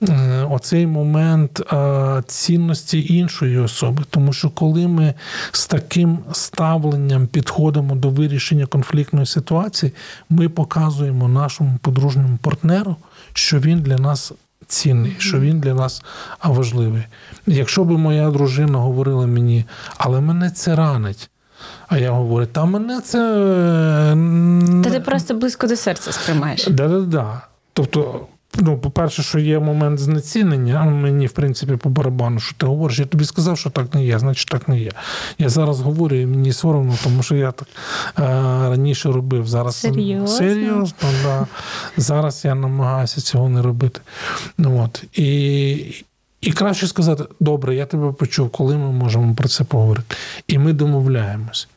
е, 0.09 0.47
оцей 0.49 0.87
момент 0.87 1.61
е, 1.73 2.23
цінності 2.27 3.15
іншої 3.15 3.57
особи. 3.57 4.03
Тому 4.09 4.33
що 4.33 4.49
коли 4.49 4.87
ми 4.87 5.13
з 5.51 5.67
таким 5.67 6.19
ставленням 6.31 7.27
підходимо 7.27 7.95
до 7.95 8.09
вирішення 8.09 8.65
конфліктної 8.65 9.25
ситуації, 9.25 9.91
ми 10.29 10.49
показуємо 10.49 11.27
нашому 11.27 11.77
подружньому 11.81 12.37
партнеру, 12.41 12.95
що 13.33 13.59
він 13.59 13.79
для 13.79 13.95
нас. 13.95 14.31
Цінний, 14.69 15.15
що 15.17 15.39
він 15.39 15.59
для 15.59 15.73
нас 15.73 16.03
важливий. 16.43 17.03
Якщо 17.45 17.83
би 17.83 17.97
моя 17.97 18.31
дружина 18.31 18.77
говорила 18.77 19.27
мені, 19.27 19.65
але 19.97 20.21
мене 20.21 20.51
це 20.51 20.75
ранить. 20.75 21.29
А 21.87 21.97
я 21.97 22.11
говорю, 22.11 22.45
та 22.45 22.65
мене 22.65 23.01
це. 23.01 23.17
Та 24.83 24.89
ти 24.89 24.99
просто 24.99 25.33
близько 25.33 25.67
до 25.67 25.75
серця 25.75 26.11
сприймаєш. 26.11 26.67
Да-да-да. 26.67 27.41
Тобто, 27.73 28.27
ну, 28.55 28.77
по-перше, 28.77 29.23
що 29.23 29.39
є 29.39 29.59
момент 29.59 29.99
знецінення, 29.99 30.79
а 30.81 30.85
мені, 30.85 31.27
в 31.27 31.31
принципі, 31.31 31.75
по 31.75 31.89
барабану, 31.89 32.39
що 32.39 32.55
ти 32.57 32.65
говориш, 32.65 32.99
я 32.99 33.05
тобі 33.05 33.25
сказав, 33.25 33.57
що 33.57 33.69
так 33.69 33.93
не 33.93 34.05
є, 34.05 34.19
значить 34.19 34.47
так 34.47 34.67
не 34.67 34.79
є. 34.79 34.91
Я 35.37 35.49
зараз 35.49 35.79
говорю, 35.79 36.15
і 36.15 36.25
мені 36.25 36.53
соромно, 36.53 36.95
тому 37.03 37.23
що 37.23 37.35
я 37.35 37.51
так 37.51 37.67
е, 38.19 38.23
раніше 38.69 39.11
робив. 39.11 39.47
Зараз 39.47 39.75
Серйозно? 39.75 40.27
серйозно 40.27 41.09
да. 41.23 41.47
Зараз 41.97 42.45
я 42.45 42.55
намагаюся 42.55 43.21
цього 43.21 43.49
не 43.49 43.61
робити. 43.61 44.01
Ну, 44.57 44.83
от. 44.83 45.03
І, 45.19 46.05
і 46.47 46.51
краще 46.51 46.87
сказати, 46.87 47.23
добре, 47.39 47.75
я 47.75 47.85
тебе 47.85 48.11
почув, 48.11 48.49
коли 48.49 48.77
ми 48.77 48.91
можемо 48.91 49.35
про 49.35 49.47
це 49.47 49.63
поговорити. 49.63 50.15
І 50.47 50.57
ми 50.57 50.73
домовляємось. 50.73 51.67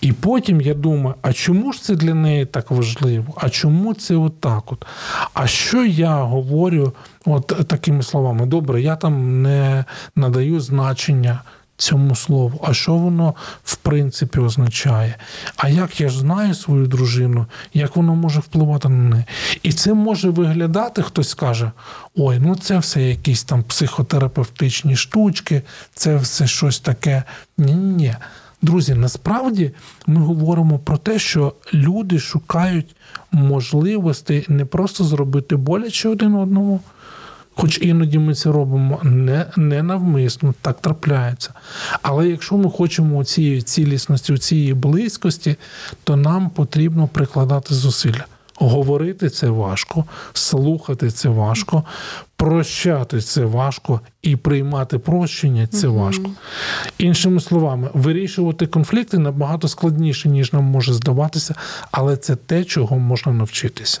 І 0.00 0.12
потім 0.12 0.60
я 0.60 0.74
думаю, 0.74 1.14
а 1.22 1.32
чому 1.32 1.72
ж 1.72 1.82
це 1.82 1.94
для 1.94 2.14
неї 2.14 2.46
так 2.46 2.70
важливо? 2.70 3.34
А 3.36 3.50
чому 3.50 3.94
це 3.94 4.16
отак? 4.16 4.72
От? 4.72 4.86
А 5.34 5.46
що 5.46 5.84
я 5.84 6.14
говорю 6.14 6.92
от 7.24 7.46
такими 7.46 8.02
словами? 8.02 8.46
Добре, 8.46 8.82
я 8.82 8.96
там 8.96 9.42
не 9.42 9.84
надаю 10.16 10.60
значення 10.60 11.42
цьому 11.80 12.16
слову. 12.16 12.60
А 12.64 12.74
що 12.74 12.94
воно 12.94 13.34
в 13.64 13.76
принципі 13.76 14.38
означає? 14.38 15.16
А 15.56 15.68
як 15.68 16.00
я 16.00 16.08
ж 16.08 16.18
знаю 16.18 16.54
свою 16.54 16.86
дружину, 16.86 17.46
як 17.74 17.96
воно 17.96 18.14
може 18.14 18.40
впливати 18.40 18.88
на 18.88 19.08
неї? 19.08 19.24
І 19.62 19.72
це 19.72 19.94
може 19.94 20.30
виглядати, 20.30 21.02
хтось 21.02 21.28
скаже: 21.28 21.70
ой, 22.16 22.38
ну 22.40 22.56
це 22.56 22.78
все 22.78 23.02
якісь 23.02 23.44
там 23.44 23.62
психотерапевтичні 23.62 24.96
штучки, 24.96 25.62
це 25.94 26.16
все 26.16 26.46
щось 26.46 26.80
таке. 26.80 27.22
Ні-ні. 27.58 28.14
Друзі, 28.62 28.94
насправді 28.94 29.72
ми 30.06 30.20
говоримо 30.20 30.78
про 30.78 30.98
те, 30.98 31.18
що 31.18 31.54
люди 31.74 32.18
шукають 32.18 32.96
можливості 33.32 34.44
не 34.48 34.64
просто 34.64 35.04
зробити 35.04 35.56
боляче 35.56 36.08
один 36.08 36.34
одному. 36.34 36.80
Хоч 37.54 37.78
іноді 37.82 38.18
ми 38.18 38.34
це 38.34 38.52
робимо 38.52 39.00
не 39.02 39.46
не 39.56 39.82
навмисно, 39.82 40.54
так 40.62 40.80
трапляється. 40.80 41.50
Але 42.02 42.28
якщо 42.28 42.56
ми 42.56 42.70
хочемо 42.70 43.24
цієї 43.24 43.62
цілісності, 43.62 44.38
цієї 44.38 44.74
близькості, 44.74 45.56
то 46.04 46.16
нам 46.16 46.50
потрібно 46.50 47.08
прикладати 47.08 47.74
зусилля. 47.74 48.24
Говорити 48.62 49.30
це 49.30 49.50
важко, 49.50 50.04
слухати 50.32 51.10
це 51.10 51.28
важко, 51.28 51.84
прощати 52.36 53.20
це 53.20 53.44
важко 53.44 54.00
і 54.22 54.36
приймати 54.36 54.98
прощення 54.98 55.66
це 55.66 55.88
угу. 55.88 55.98
важко. 55.98 56.30
Іншими 56.98 57.40
словами, 57.40 57.90
вирішувати 57.94 58.66
конфлікти 58.66 59.18
набагато 59.18 59.68
складніше, 59.68 60.28
ніж 60.28 60.52
нам 60.52 60.64
може 60.64 60.92
здаватися, 60.92 61.54
але 61.90 62.16
це 62.16 62.36
те, 62.36 62.64
чого 62.64 62.98
можна 62.98 63.32
навчитися. 63.32 64.00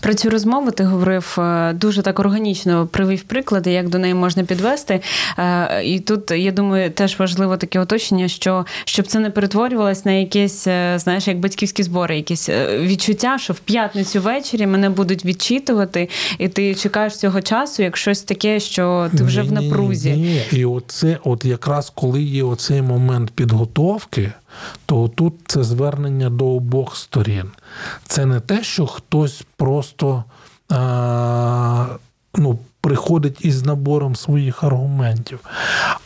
Про 0.00 0.14
цю 0.14 0.30
розмову 0.30 0.70
ти 0.70 0.84
говорив 0.84 1.36
е, 1.38 1.72
дуже 1.72 2.02
так 2.02 2.20
органічно 2.20 2.86
привів 2.86 3.22
приклади, 3.22 3.72
як 3.72 3.88
до 3.88 3.98
неї 3.98 4.14
можна 4.14 4.44
підвести. 4.44 5.00
Е, 5.38 5.84
і 5.84 6.00
тут 6.00 6.30
я 6.30 6.52
думаю, 6.52 6.90
теж 6.90 7.18
важливо 7.18 7.56
таке 7.56 7.80
уточнення, 7.80 8.28
що 8.28 8.66
щоб 8.84 9.06
це 9.06 9.18
не 9.18 9.30
перетворювалось 9.30 10.04
на 10.04 10.12
якісь, 10.12 10.66
е, 10.66 10.98
знаєш, 10.98 11.28
як 11.28 11.38
батьківські 11.38 11.82
збори, 11.82 12.16
якісь 12.16 12.48
відчуття, 12.78 13.38
що 13.38 13.52
в 13.52 13.58
п'ятницю 13.58 14.20
ввечері 14.20 14.66
мене 14.66 14.90
будуть 14.90 15.24
відчитувати, 15.24 16.08
і 16.38 16.48
ти 16.48 16.74
чекаєш 16.74 17.16
цього 17.16 17.42
часу, 17.42 17.82
як 17.82 17.96
щось 17.96 18.22
таке, 18.22 18.60
що 18.60 19.10
ти 19.18 19.24
вже 19.24 19.42
ні, 19.42 19.48
в 19.48 19.52
напрузі. 19.52 20.10
Ні, 20.10 20.16
ні. 20.16 20.58
І 20.58 20.64
оце, 20.64 21.18
от 21.24 21.44
якраз 21.44 21.92
коли 21.94 22.22
є 22.22 22.42
оцей 22.42 22.82
момент 22.82 23.30
підготовки 23.30 24.32
то 24.86 25.08
тут 25.08 25.34
це 25.46 25.64
звернення 25.64 26.30
до 26.30 26.46
обох 26.46 26.96
сторін. 26.96 27.50
Це 28.06 28.26
не 28.26 28.40
те, 28.40 28.64
що 28.64 28.86
хтось 28.86 29.44
просто 29.56 30.24
а, 30.68 31.86
ну, 32.36 32.58
приходить 32.80 33.44
із 33.44 33.62
набором 33.66 34.16
своїх 34.16 34.64
аргументів. 34.64 35.38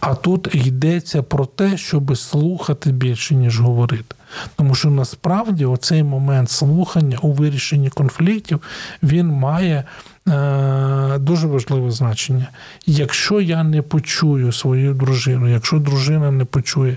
А 0.00 0.14
тут 0.14 0.54
йдеться 0.54 1.22
про 1.22 1.46
те, 1.46 1.76
щоб 1.76 2.16
слухати 2.16 2.92
більше, 2.92 3.34
ніж 3.34 3.60
говорити. 3.60 4.14
Тому 4.56 4.74
що 4.74 4.90
насправді 4.90 5.64
оцей 5.64 6.02
момент 6.02 6.50
слухання 6.50 7.18
у 7.22 7.32
вирішенні 7.32 7.90
конфліктів 7.90 8.62
він 9.02 9.26
має. 9.26 9.84
Е, 10.28 11.18
дуже 11.18 11.46
важливе 11.46 11.90
значення. 11.90 12.46
Якщо 12.86 13.40
я 13.40 13.64
не 13.64 13.82
почую 13.82 14.52
свою 14.52 14.94
дружину, 14.94 15.48
якщо 15.48 15.78
дружина 15.78 16.30
не 16.30 16.44
почує 16.44 16.96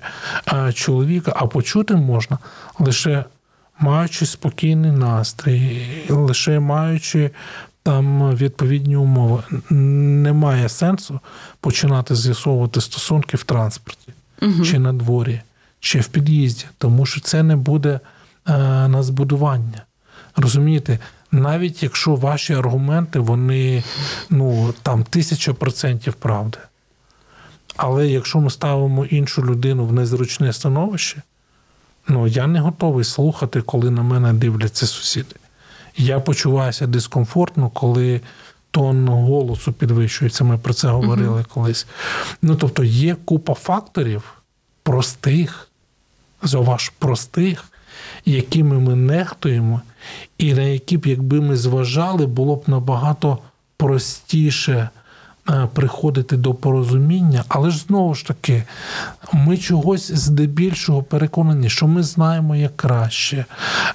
е, 0.54 0.74
чоловіка, 0.74 1.34
а 1.36 1.46
почути 1.48 1.96
можна 1.96 2.38
лише 2.80 3.26
маючи 3.80 4.26
спокійний 4.26 4.92
настрій, 4.92 5.88
лише 6.10 6.60
маючи 6.60 7.32
там 7.86 8.36
відповідні 8.36 8.96
умови, 8.96 9.44
немає 9.70 10.70
сенсу 10.70 11.20
починати 11.60 12.16
з'ясовувати 12.16 12.82
стосунки 12.82 13.38
в 13.38 13.44
транспорті, 13.44 14.14
угу. 14.42 14.66
чи 14.66 14.80
на 14.80 14.94
дворі, 14.94 15.42
чи 15.80 16.00
в 16.00 16.08
під'їзді, 16.08 16.66
тому 16.78 17.06
що 17.06 17.22
це 17.22 17.44
не 17.44 17.56
буде 17.56 17.90
е, 17.90 18.00
на 18.88 19.04
збудування. 19.04 19.82
Розумієте, 20.36 21.00
навіть 21.32 21.84
якщо 21.84 22.16
ваші 22.16 22.54
аргументи, 22.54 23.20
вони 23.20 23.84
ну 24.30 24.74
там 24.84 25.04
тисяча 25.04 25.54
процентів 25.54 26.14
правди. 26.14 26.58
Але 27.76 28.08
якщо 28.08 28.40
ми 28.40 28.50
ставимо 28.50 29.06
іншу 29.06 29.44
людину 29.44 29.86
в 29.86 29.94
незручне 29.94 30.54
становище, 30.54 31.22
ну 32.08 32.28
я 32.28 32.48
не 32.48 32.60
готовий 32.60 33.04
слухати, 33.04 33.62
коли 33.62 33.92
на 33.92 34.04
мене 34.04 34.34
дивляться 34.34 34.88
сусіди. 34.88 35.36
Я 35.98 36.20
почуваюся 36.20 36.88
дискомфортно, 36.88 37.70
коли 37.70 38.22
тон 38.72 39.08
голосу 39.10 39.74
підвищується. 39.74 40.44
Ми 40.44 40.58
про 40.58 40.74
це 40.74 40.88
говорили 40.88 41.42
uh 41.42 41.48
колись. 41.48 41.88
Ну 42.42 42.56
тобто 42.56 42.84
є 42.84 43.16
купа 43.26 43.54
факторів 43.54 44.34
простих, 44.84 45.68
заваж 46.44 46.90
простих, 46.90 47.66
якими 48.26 48.80
ми 48.80 48.96
нехтуємо, 48.96 49.82
і 50.38 50.54
на 50.54 50.62
які 50.62 50.98
б, 50.98 51.06
якби 51.06 51.42
ми 51.42 51.58
зважали, 51.58 52.26
було 52.26 52.56
б 52.56 52.64
набагато 52.68 53.38
простіше. 53.78 54.90
Е, 55.50 55.68
приходити 55.74 56.38
до 56.38 56.54
порозуміння, 56.54 57.44
але 57.48 57.70
ж 57.70 57.78
знову 57.78 58.16
ж 58.16 58.28
таки, 58.28 58.64
ми 59.34 59.58
чогось 59.58 60.12
здебільшого 60.12 61.04
переконані, 61.04 61.70
що 61.70 61.88
ми 61.88 62.04
знаємо 62.04 62.56
як 62.56 62.78
краще. 62.78 63.46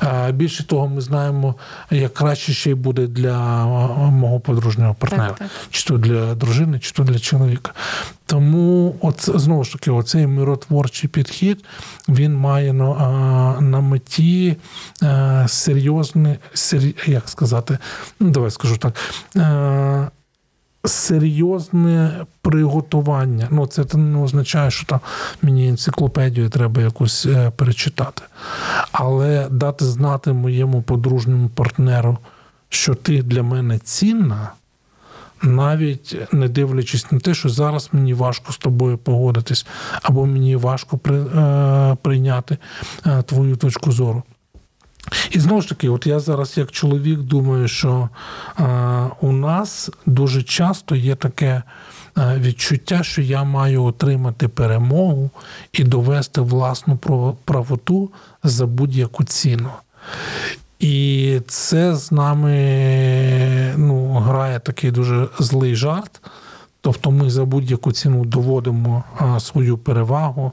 Е, 0.02 0.32
більше 0.32 0.66
того, 0.66 0.88
ми 0.88 1.00
знаємо, 1.00 1.54
як 1.90 2.14
краще 2.14 2.52
ще 2.52 2.70
й 2.70 2.74
буде 2.74 3.06
для 3.06 3.64
е, 3.64 4.10
мого 4.10 4.40
подружнього 4.40 4.94
партнера, 4.94 5.28
так, 5.28 5.38
так. 5.38 5.48
чи 5.70 5.84
то 5.84 5.98
для 5.98 6.34
дружини, 6.34 6.78
чи 6.78 6.92
то 6.92 7.02
для 7.02 7.18
чоловіка. 7.18 7.72
Тому, 8.26 8.96
от 9.00 9.30
знову 9.40 9.64
ж 9.64 9.72
таки, 9.72 9.90
оцей 9.90 10.26
миротворчий 10.26 11.10
підхід 11.10 11.64
він 12.08 12.34
має 12.34 12.72
на, 12.72 13.60
на 13.60 13.80
меті 13.80 14.56
серйозне, 15.46 16.38
як 17.06 17.28
сказати, 17.28 17.78
ну 18.20 18.30
давай 18.30 18.50
скажу 18.50 18.76
так 18.76 18.94
серйозне 20.84 22.26
приготування. 22.42 23.48
Ну, 23.50 23.66
це 23.66 23.98
не 23.98 24.18
означає, 24.18 24.70
що 24.70 24.86
там 24.86 25.00
мені 25.42 25.68
енциклопедію 25.68 26.48
треба 26.48 26.82
якусь 26.82 27.26
е, 27.26 27.52
перечитати. 27.56 28.22
Але 28.92 29.48
дати 29.50 29.84
знати 29.84 30.32
моєму 30.32 30.82
подружньому 30.82 31.48
партнеру, 31.48 32.18
що 32.68 32.94
ти 32.94 33.22
для 33.22 33.42
мене 33.42 33.78
цінна. 33.78 34.52
Навіть 35.42 36.16
не 36.32 36.48
дивлячись 36.48 37.12
на 37.12 37.18
те, 37.18 37.34
що 37.34 37.48
зараз 37.48 37.88
мені 37.92 38.14
важко 38.14 38.52
з 38.52 38.58
тобою 38.58 38.98
погодитись, 38.98 39.66
або 40.02 40.26
мені 40.26 40.56
важко 40.56 41.00
е, 41.08 41.96
прийняти 42.02 42.58
е, 43.06 43.22
твою 43.22 43.56
точку 43.56 43.92
зору. 43.92 44.22
І 45.30 45.40
знову 45.40 45.62
ж 45.62 45.68
таки, 45.68 45.88
от 45.88 46.06
я 46.06 46.20
зараз, 46.20 46.58
як 46.58 46.70
чоловік, 46.70 47.20
думаю, 47.20 47.68
що 47.68 48.08
е, 48.58 48.64
у 49.20 49.32
нас 49.32 49.90
дуже 50.06 50.42
часто 50.42 50.96
є 50.96 51.14
таке 51.14 51.62
е, 52.18 52.38
відчуття, 52.38 53.02
що 53.02 53.22
я 53.22 53.44
маю 53.44 53.84
отримати 53.84 54.48
перемогу 54.48 55.30
і 55.72 55.84
довести 55.84 56.40
власну 56.40 56.96
правоту 57.44 58.10
за 58.42 58.66
будь-яку 58.66 59.24
ціну. 59.24 59.70
І 60.78 61.40
це 61.46 61.96
з 61.96 62.12
нами 62.12 62.54
ну, 63.76 64.12
грає 64.12 64.60
такий 64.60 64.90
дуже 64.90 65.28
злий 65.38 65.74
жарт. 65.74 66.20
Тобто 66.80 67.10
ми 67.10 67.30
за 67.30 67.44
будь-яку 67.44 67.92
ціну 67.92 68.24
доводимо 68.24 69.04
а, 69.18 69.40
свою 69.40 69.78
перевагу. 69.78 70.52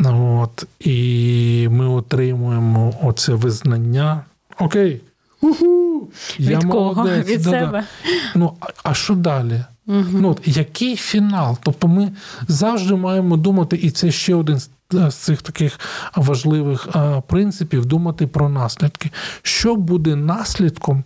От, 0.00 0.66
І 0.80 1.68
ми 1.70 1.88
отримуємо 1.88 2.94
оце 3.02 3.32
визнання. 3.32 4.24
Окей. 4.58 5.00
Уху, 5.40 6.08
я 6.38 6.58
Від 6.58 6.64
кого? 6.64 6.94
молодець. 6.94 7.26
Від 7.28 7.42
да, 7.42 7.50
себе. 7.50 7.84
Да. 8.04 8.10
Ну, 8.34 8.52
а, 8.60 8.66
а 8.82 8.94
що 8.94 9.14
далі? 9.14 9.64
Угу. 9.86 10.04
Ну, 10.12 10.30
от, 10.30 10.40
Який 10.44 10.96
фінал? 10.96 11.58
Тобто 11.62 11.88
ми 11.88 12.12
завжди 12.48 12.94
маємо 12.94 13.36
думати, 13.36 13.78
і 13.82 13.90
це 13.90 14.10
ще 14.10 14.34
один 14.34 14.60
з 14.90 15.14
цих 15.14 15.42
таких 15.42 15.80
важливих 16.16 16.88
а, 16.92 17.20
принципів 17.20 17.86
думати 17.86 18.26
про 18.26 18.48
наслідки. 18.48 19.10
Що 19.42 19.76
буде 19.76 20.16
наслідком 20.16 21.04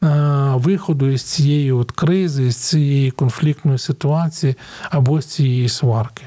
а, 0.00 0.06
виходу 0.56 1.08
із 1.08 1.22
цієї 1.22 1.72
от 1.72 1.90
кризи, 1.90 2.50
з 2.50 2.56
цієї 2.56 3.10
конфліктної 3.10 3.78
ситуації 3.78 4.54
або 4.90 5.20
з 5.20 5.26
цієї 5.26 5.68
сварки? 5.68 6.24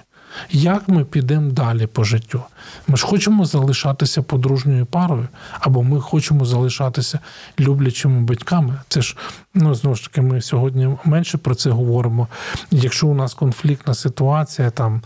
Як 0.51 0.87
ми 0.87 1.05
підемо 1.05 1.51
далі 1.51 1.87
по 1.87 2.03
життю? 2.03 2.43
Ми 2.87 2.97
ж 2.97 3.05
хочемо 3.05 3.45
залишатися 3.45 4.21
подружньою 4.21 4.85
парою, 4.85 5.27
або 5.59 5.83
ми 5.83 6.01
хочемо 6.01 6.45
залишатися 6.45 7.19
люблячими 7.59 8.21
батьками. 8.21 8.79
Це 8.87 9.01
ж 9.01 9.17
ну 9.53 9.75
знову 9.75 9.95
ж 9.95 10.03
таки, 10.03 10.21
ми 10.21 10.41
сьогодні 10.41 10.89
менше 11.05 11.37
про 11.37 11.55
це 11.55 11.69
говоримо. 11.69 12.27
Якщо 12.71 13.07
у 13.07 13.13
нас 13.13 13.33
конфліктна 13.33 13.93
ситуація, 13.93 14.69
там 14.69 15.01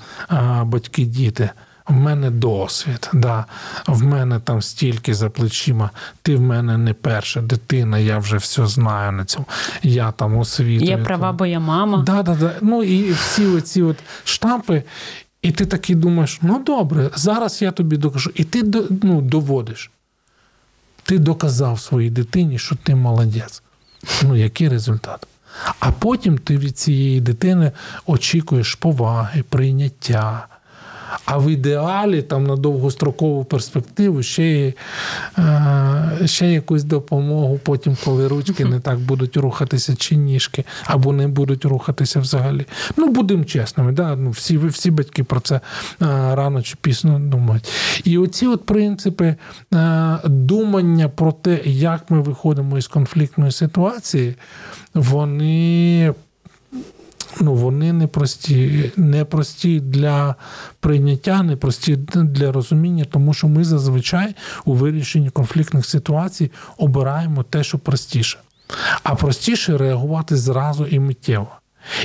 батьки, 0.63 1.05
діти. 1.05 1.49
В 1.87 1.93
мене 1.93 2.29
досвід, 2.29 3.09
да. 3.13 3.45
в 3.87 4.03
мене 4.03 4.39
там 4.39 4.61
стільки 4.61 5.13
за 5.13 5.29
плечима. 5.29 5.89
Ти 6.21 6.35
в 6.35 6.41
мене 6.41 6.77
не 6.77 6.93
перша 6.93 7.41
дитина, 7.41 7.99
я 7.99 8.17
вже 8.17 8.37
все 8.37 8.67
знаю 8.67 9.11
на 9.11 9.25
цьому. 9.25 9.45
Я 9.83 10.11
там 10.11 10.37
освітую. 10.37 10.89
Є 10.89 10.97
права, 10.97 11.31
бо 11.31 11.45
я 11.45 11.59
мама. 11.59 12.03
Да, 12.03 12.23
да, 12.23 12.35
да. 12.35 12.51
Ну 12.61 12.83
і 12.83 13.11
всі 13.11 13.45
оці 13.45 13.81
от 13.81 13.97
штампи. 14.23 14.83
І 15.41 15.51
ти 15.51 15.65
такий 15.65 15.95
думаєш: 15.95 16.39
ну 16.41 16.63
добре, 16.63 17.09
зараз 17.15 17.61
я 17.61 17.71
тобі 17.71 17.97
докажу. 17.97 18.31
І 18.35 18.43
ти 18.43 18.63
ну, 19.03 19.21
доводиш. 19.21 19.91
Ти 21.03 21.19
доказав 21.19 21.79
своїй 21.79 22.09
дитині, 22.09 22.59
що 22.59 22.75
ти 22.75 22.95
молодець. 22.95 23.63
Ну, 24.23 24.35
який 24.35 24.69
результат? 24.69 25.27
А 25.79 25.91
потім 25.91 26.37
ти 26.37 26.57
від 26.57 26.77
цієї 26.77 27.21
дитини 27.21 27.71
очікуєш 28.05 28.75
поваги, 28.75 29.43
прийняття 29.49 30.47
А 31.25 31.37
в 31.37 31.49
ідеалі 31.49 32.21
там 32.21 32.43
на 32.43 32.55
довгострокову 32.55 33.43
перспективу 33.43 34.23
ще 34.23 34.43
й, 34.43 34.73
е, 35.37 36.19
ще 36.25 36.47
якусь 36.47 36.83
допомогу, 36.83 37.59
потім, 37.63 37.97
коли 38.05 38.27
ручки 38.27 38.65
не 38.65 38.79
так 38.79 38.99
будуть 38.99 39.37
рухатися, 39.37 39.95
чи 39.95 40.15
ніжки, 40.15 40.63
або 40.85 41.13
не 41.13 41.27
будуть 41.27 41.65
рухатися 41.65 42.19
взагалі. 42.19 42.65
Ну, 42.97 43.07
будемо 43.07 43.43
чесними, 43.43 43.91
да? 43.91 44.15
ну, 44.15 44.29
всі, 44.29 44.57
всі 44.57 44.91
батьки 44.91 45.23
про 45.23 45.39
це 45.39 45.55
е, 45.55 45.61
рано 46.35 46.61
чи 46.61 46.75
пізно 46.81 47.19
думають. 47.19 47.71
І 48.03 48.17
оці 48.17 48.47
от 48.47 48.65
принципи 48.65 49.35
е, 49.73 50.17
думання 50.25 51.09
про 51.09 51.31
те, 51.31 51.59
як 51.65 52.11
ми 52.11 52.21
виходимо 52.21 52.77
із 52.77 52.87
конфліктної 52.87 53.51
ситуації, 53.51 54.35
вони 54.93 56.13
ну, 57.41 57.53
вони 57.53 57.93
непрості, 57.93 58.91
непрості 58.97 59.79
для 59.79 60.35
прийняття, 60.79 61.43
непрості 61.43 61.95
для 62.13 62.51
розуміння, 62.51 63.05
тому 63.11 63.33
що 63.33 63.47
ми 63.47 63.63
зазвичай 63.63 64.35
у 64.65 64.73
вирішенні 64.73 65.29
конфліктних 65.29 65.85
ситуацій 65.85 66.51
обираємо 66.77 67.43
те, 67.43 67.63
що 67.63 67.77
простіше. 67.77 68.37
А 69.03 69.15
простіше 69.15 69.77
реагувати 69.77 70.37
зразу 70.37 70.85
і 70.85 70.99
миттєво. 70.99 71.47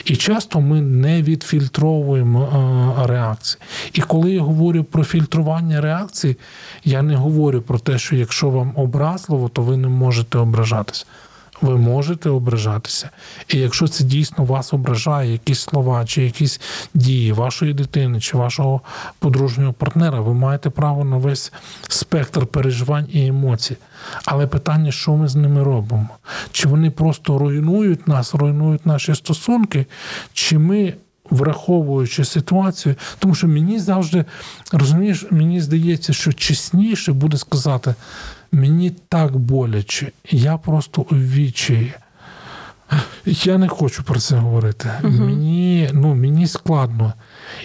І 0.05 0.17
часто 0.17 0.61
ми 0.61 0.81
не 0.81 1.23
відфільтровуємо 1.23 2.43
е, 2.43 3.07
реакції. 3.07 3.63
І 3.93 4.01
коли 4.01 4.33
я 4.33 4.41
говорю 4.41 4.85
про 4.85 5.05
фільтрування 5.05 5.81
реакцій, 5.81 6.37
я 6.85 7.03
не 7.03 7.17
говорю 7.17 7.63
про 7.63 7.79
те, 7.79 7.99
що 7.99 8.17
якщо 8.17 8.51
вам 8.51 8.73
образливо, 8.77 9.49
то 9.49 9.63
ви 9.63 9.77
не 9.77 9.89
можете 9.89 10.39
ображатися 10.39 11.07
ви 11.61 11.77
можете 11.77 12.31
ображатися. 12.31 13.11
І 13.49 13.59
якщо 13.59 13.89
це 13.89 14.05
дійсно 14.05 14.45
вас 14.45 14.73
ображає, 14.73 15.33
якісь 15.33 15.61
слова 15.61 16.05
чи 16.05 16.23
якісь 16.23 16.61
дії 16.95 17.33
вашої 17.33 17.75
дитини 17.75 18.21
чи 18.21 18.37
вашого 18.37 18.81
подружнього 19.19 19.73
партнера, 19.73 20.21
ви 20.21 20.35
маєте 20.35 20.71
право 20.71 21.05
на 21.05 21.17
весь 21.17 21.53
спектр 21.89 22.47
переживань 22.47 23.07
і 23.13 23.27
емоцій. 23.27 23.77
Але 24.25 24.47
питання, 24.47 24.93
що 24.93 25.15
ми 25.17 25.29
з 25.29 25.35
ними 25.35 25.63
робимо? 25.63 26.09
Чи 26.53 26.69
вони 26.69 26.91
просто 26.91 27.39
руйнують 27.39 28.09
нас, 28.09 28.35
руйнують 28.35 28.87
наші 28.87 29.15
стосунки, 29.15 29.87
чи 30.33 30.59
ми. 30.59 30.95
Враховуючи 31.31 32.25
ситуацію, 32.25 32.95
тому 33.19 33.35
що 33.35 33.49
мені 33.49 33.79
завжди 33.79 34.25
розумієш, 34.73 35.27
мені 35.31 35.61
здається, 35.61 36.13
що 36.13 36.33
чесніше 36.33 37.13
буде 37.13 37.37
сказати: 37.37 37.95
Мені 38.53 38.91
так 39.09 39.37
боляче, 39.37 40.13
я 40.31 40.57
просто 40.57 41.03
у 41.03 41.15
відчаї. 41.15 41.95
Я 43.27 43.59
не 43.59 43.69
хочу 43.69 44.03
про 44.03 44.21
це 44.21 44.37
говорити. 44.37 44.91
Угу. 45.05 45.13
Мені 45.13 45.91
ну, 45.93 46.15
мені 46.15 46.47
складно. 46.47 47.13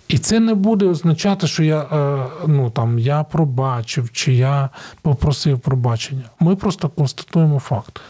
І 0.08 0.18
це 0.18 0.40
не 0.40 0.54
буде 0.54 0.86
означати, 0.86 1.48
що 1.48 1.64
я 1.64 1.82
е, 1.82 2.26
ну, 2.48 2.70
там, 2.70 3.00
я 3.00 3.24
пробачив 3.24 4.12
чи 4.12 4.34
я 4.34 4.70
попросив 5.02 5.60
пробачення. 5.60 6.24
Ми 6.40 6.56
просто 6.56 6.90
констатуємо 6.90 7.60
факт. 7.60 8.02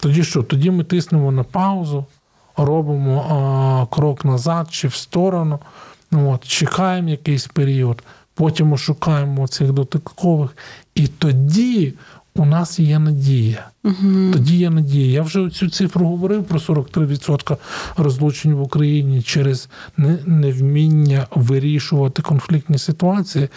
Тоді 0.00 0.24
що? 0.24 0.42
Тоді 0.42 0.70
ми 0.70 0.84
тиснемо 0.84 1.32
на 1.32 1.42
паузу, 1.42 2.04
робимо 2.56 3.26
а, 3.30 3.94
крок 3.94 4.24
назад 4.24 4.68
чи 4.70 4.88
в 4.88 4.94
сторону, 4.94 5.58
ну, 6.10 6.30
от, 6.30 6.46
чекаємо 6.46 7.08
якийсь 7.08 7.46
період, 7.46 8.02
потім 8.34 8.78
шукаємо 8.78 9.48
цих 9.48 9.72
дотикових. 9.72 10.56
І 10.94 11.06
тоді 11.06 11.94
у 12.36 12.44
нас 12.44 12.78
є 12.78 12.98
надія. 12.98 13.68
Угу. 13.84 14.32
Тоді 14.32 14.56
є 14.56 14.70
надія. 14.70 15.12
Я 15.12 15.22
вже 15.22 15.50
цю 15.50 15.70
цифру 15.70 16.06
говорив 16.06 16.44
про 16.44 16.58
43% 16.58 17.56
розлучень 17.96 18.54
в 18.54 18.62
Україні 18.62 19.22
через 19.22 19.68
невміння 20.26 21.26
вирішувати 21.30 22.22
конфліктні 22.22 22.78
ситуації. 22.78 23.48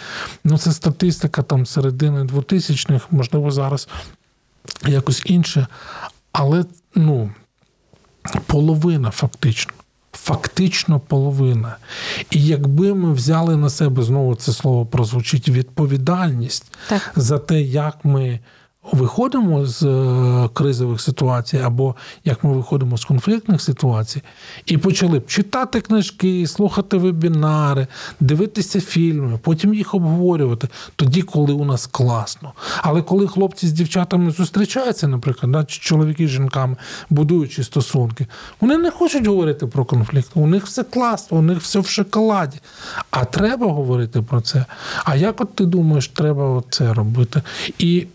Ну, 0.44 0.58
це 0.58 0.72
статистика 0.72 1.42
там 1.42 1.66
середини 1.66 2.22
2000-х, 2.22 3.06
можливо, 3.10 3.50
зараз 3.50 3.88
якось 4.86 5.22
інше. 5.26 5.66
Але 6.32 6.64
ну, 6.94 7.30
половина 8.46 9.10
фактично. 9.10 9.72
Фактично 10.12 11.00
половина. 11.00 11.76
І 12.30 12.46
якби 12.46 12.94
ми 12.94 13.12
взяли 13.12 13.56
на 13.56 13.70
себе 13.70 14.02
знову 14.02 14.34
це 14.34 14.52
слово 14.52 14.86
прозвучить 14.86 15.48
відповідальність 15.48 16.76
так. 16.88 17.12
за 17.16 17.38
те, 17.38 17.60
як 17.60 18.04
ми 18.04 18.40
виходимо 18.92 19.66
з 19.66 19.82
е, 19.82 20.48
кризових 20.52 21.00
ситуацій, 21.00 21.58
або 21.58 21.94
як 22.24 22.44
ми 22.44 22.52
виходимо 22.52 22.98
з 22.98 23.04
конфліктних 23.04 23.62
ситуацій, 23.62 24.22
і 24.66 24.78
почали 24.78 25.18
б 25.18 25.26
читати 25.26 25.80
книжки, 25.80 26.46
слухати 26.46 26.96
вебінари, 26.96 27.86
дивитися 28.20 28.80
фільми, 28.80 29.38
потім 29.42 29.74
їх 29.74 29.94
обговорювати 29.94 30.68
тоді, 30.96 31.22
коли 31.22 31.52
у 31.52 31.64
нас 31.64 31.86
класно. 31.86 32.52
Але 32.82 33.02
коли 33.02 33.28
хлопці 33.28 33.66
з 33.68 33.72
дівчатами 33.72 34.30
зустрічаються, 34.30 35.08
наприклад, 35.08 35.52
да, 35.52 35.64
чи 35.64 35.80
чоловіки 35.80 36.26
з 36.26 36.30
жінками, 36.30 36.76
будуючи 37.10 37.64
стосунки, 37.64 38.26
вони 38.60 38.76
не 38.76 38.90
хочуть 38.90 39.26
говорити 39.26 39.66
про 39.66 39.84
конфлікт. 39.84 40.30
У 40.34 40.46
них 40.46 40.66
все 40.66 40.84
класно, 40.84 41.38
у 41.38 41.42
них 41.42 41.60
все 41.60 41.80
в 41.80 41.86
шоколаді. 41.86 42.58
А 43.10 43.24
треба 43.24 43.66
говорити 43.66 44.22
про 44.22 44.40
це. 44.40 44.64
А 45.04 45.16
як 45.16 45.40
от 45.40 45.54
ти 45.54 45.64
думаєш, 45.64 46.08
треба 46.08 46.62
це 46.70 46.94
робити? 46.94 47.42
І 47.78 48.06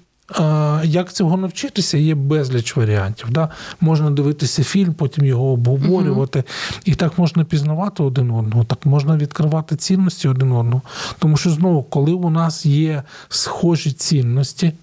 як 0.84 1.14
цього 1.14 1.38
навчитися, 1.38 1.98
є 1.98 2.16
безліч 2.16 2.76
варіантів. 2.76 3.30
Да? 3.30 3.50
Можна 3.82 4.12
дивитися 4.12 4.64
фільм, 4.64 4.94
потім 4.94 5.26
його 5.26 5.46
обговорювати. 5.46 6.40
mm 6.40 6.82
І 6.86 6.96
так 6.96 7.18
можна 7.18 7.44
пізнавати 7.44 8.04
один 8.04 8.32
одного, 8.32 8.64
так 8.64 8.86
можна 8.86 9.18
відкривати 9.18 9.76
цінності 9.76 10.28
один 10.28 10.52
одного. 10.52 10.82
Тому 11.20 11.38
що 11.38 11.50
знову, 11.50 11.84
коли 11.84 12.12
у 12.12 12.30
нас 12.30 12.66
є 12.66 13.04
схожі 13.30 13.92
цінності, 13.92 14.74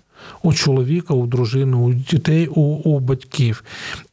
у 0.43 0.53
чоловіка, 0.53 1.15
у 1.15 1.27
дружини, 1.27 1.77
у 1.77 1.93
дітей, 1.93 2.47
у, 2.47 2.61
у 2.61 3.01
батьків. 3.01 3.65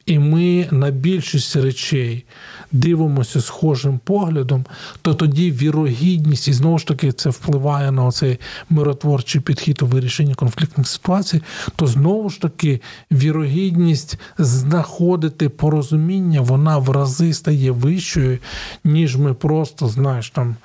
І 0.06 0.18
ми 0.18 0.68
на 0.70 0.90
більшість 0.90 1.56
речей 1.56 2.24
дивимося 2.72 3.40
схожим 3.40 3.98
поглядом, 4.04 4.64
то 5.02 5.14
тоді 5.14 5.52
вірогідність, 5.52 6.48
і 6.48 6.52
знову 6.52 6.78
ж 6.78 6.86
таки 6.86 7.12
це 7.12 7.30
впливає 7.30 7.90
на 7.90 8.10
цей 8.10 8.38
миротворчий 8.70 9.40
підхід 9.40 9.82
у 9.82 9.86
вирішенні 9.86 10.34
конфліктних 10.34 10.88
ситуацій, 10.88 11.42
то 11.76 11.86
знову 11.86 12.30
ж 12.30 12.40
таки 12.40 12.80
вірогідність 13.12 14.18
знаходити 14.38 15.48
порозуміння, 15.48 16.40
вона 16.40 16.78
в 16.78 16.90
рази 16.90 17.34
стає 17.34 17.70
вищою, 17.70 18.38
ніж 18.84 19.16
ми 19.16 19.34
просто, 19.34 19.88
знаєш, 19.88 20.30
там 20.30 20.56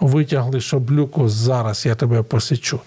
витягли 0.00 0.60
шаблюку 0.60 1.28
зараз, 1.28 1.86
я 1.86 1.94
тебе 1.94 2.22
посічу. 2.22 2.80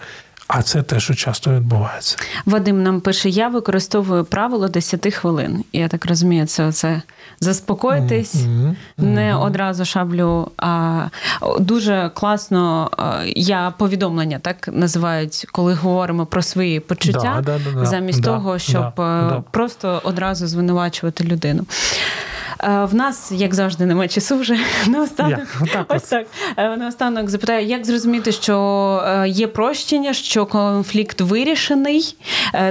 А 0.52 0.62
це 0.62 0.82
те, 0.82 1.00
що 1.00 1.14
часто 1.14 1.50
відбувається. 1.50 2.16
Вадим 2.46 2.82
нам 2.82 3.00
пише: 3.00 3.28
я 3.28 3.48
використовую 3.48 4.24
правило 4.24 4.68
10 4.68 5.14
хвилин. 5.14 5.64
Я 5.72 5.88
так 5.88 6.06
розумію, 6.06 6.46
це 6.46 6.64
оце 6.64 7.02
заспокоїтись, 7.40 8.34
mm-hmm. 8.34 8.74
не 8.98 9.36
одразу 9.36 9.84
шаблю. 9.84 10.50
А 10.56 11.02
дуже 11.60 12.10
класно 12.14 12.90
я 13.36 13.72
повідомлення 13.78 14.38
так 14.38 14.68
називають, 14.72 15.46
коли 15.52 15.74
говоримо 15.74 16.26
про 16.26 16.42
свої 16.42 16.80
почуття, 16.80 17.42
да, 17.44 17.58
да, 17.58 17.70
да, 17.74 17.86
замість 17.86 18.24
того, 18.24 18.58
щоб 18.58 19.00
е, 19.00 19.42
просто 19.50 20.00
одразу 20.04 20.46
звинувачувати 20.46 21.24
людину. 21.24 21.66
Е, 22.62 22.84
в 22.84 22.94
нас, 22.94 23.32
як 23.32 23.54
завжди, 23.54 23.86
немає 23.86 24.08
часу 24.08 24.36
вже 24.36 24.58
наостанок. 24.86 25.40
Yeah, 25.60 25.84
ось 25.88 26.02
так. 26.02 26.26
Е, 26.56 26.76
наостанок 26.76 27.30
запитаю, 27.30 27.66
як 27.66 27.86
зрозуміти, 27.86 28.32
що 28.32 28.56
е, 29.06 29.28
є 29.28 29.46
прощення, 29.46 30.14
що 30.14 30.46
конфлікт 30.46 31.20
вирішений, 31.20 32.16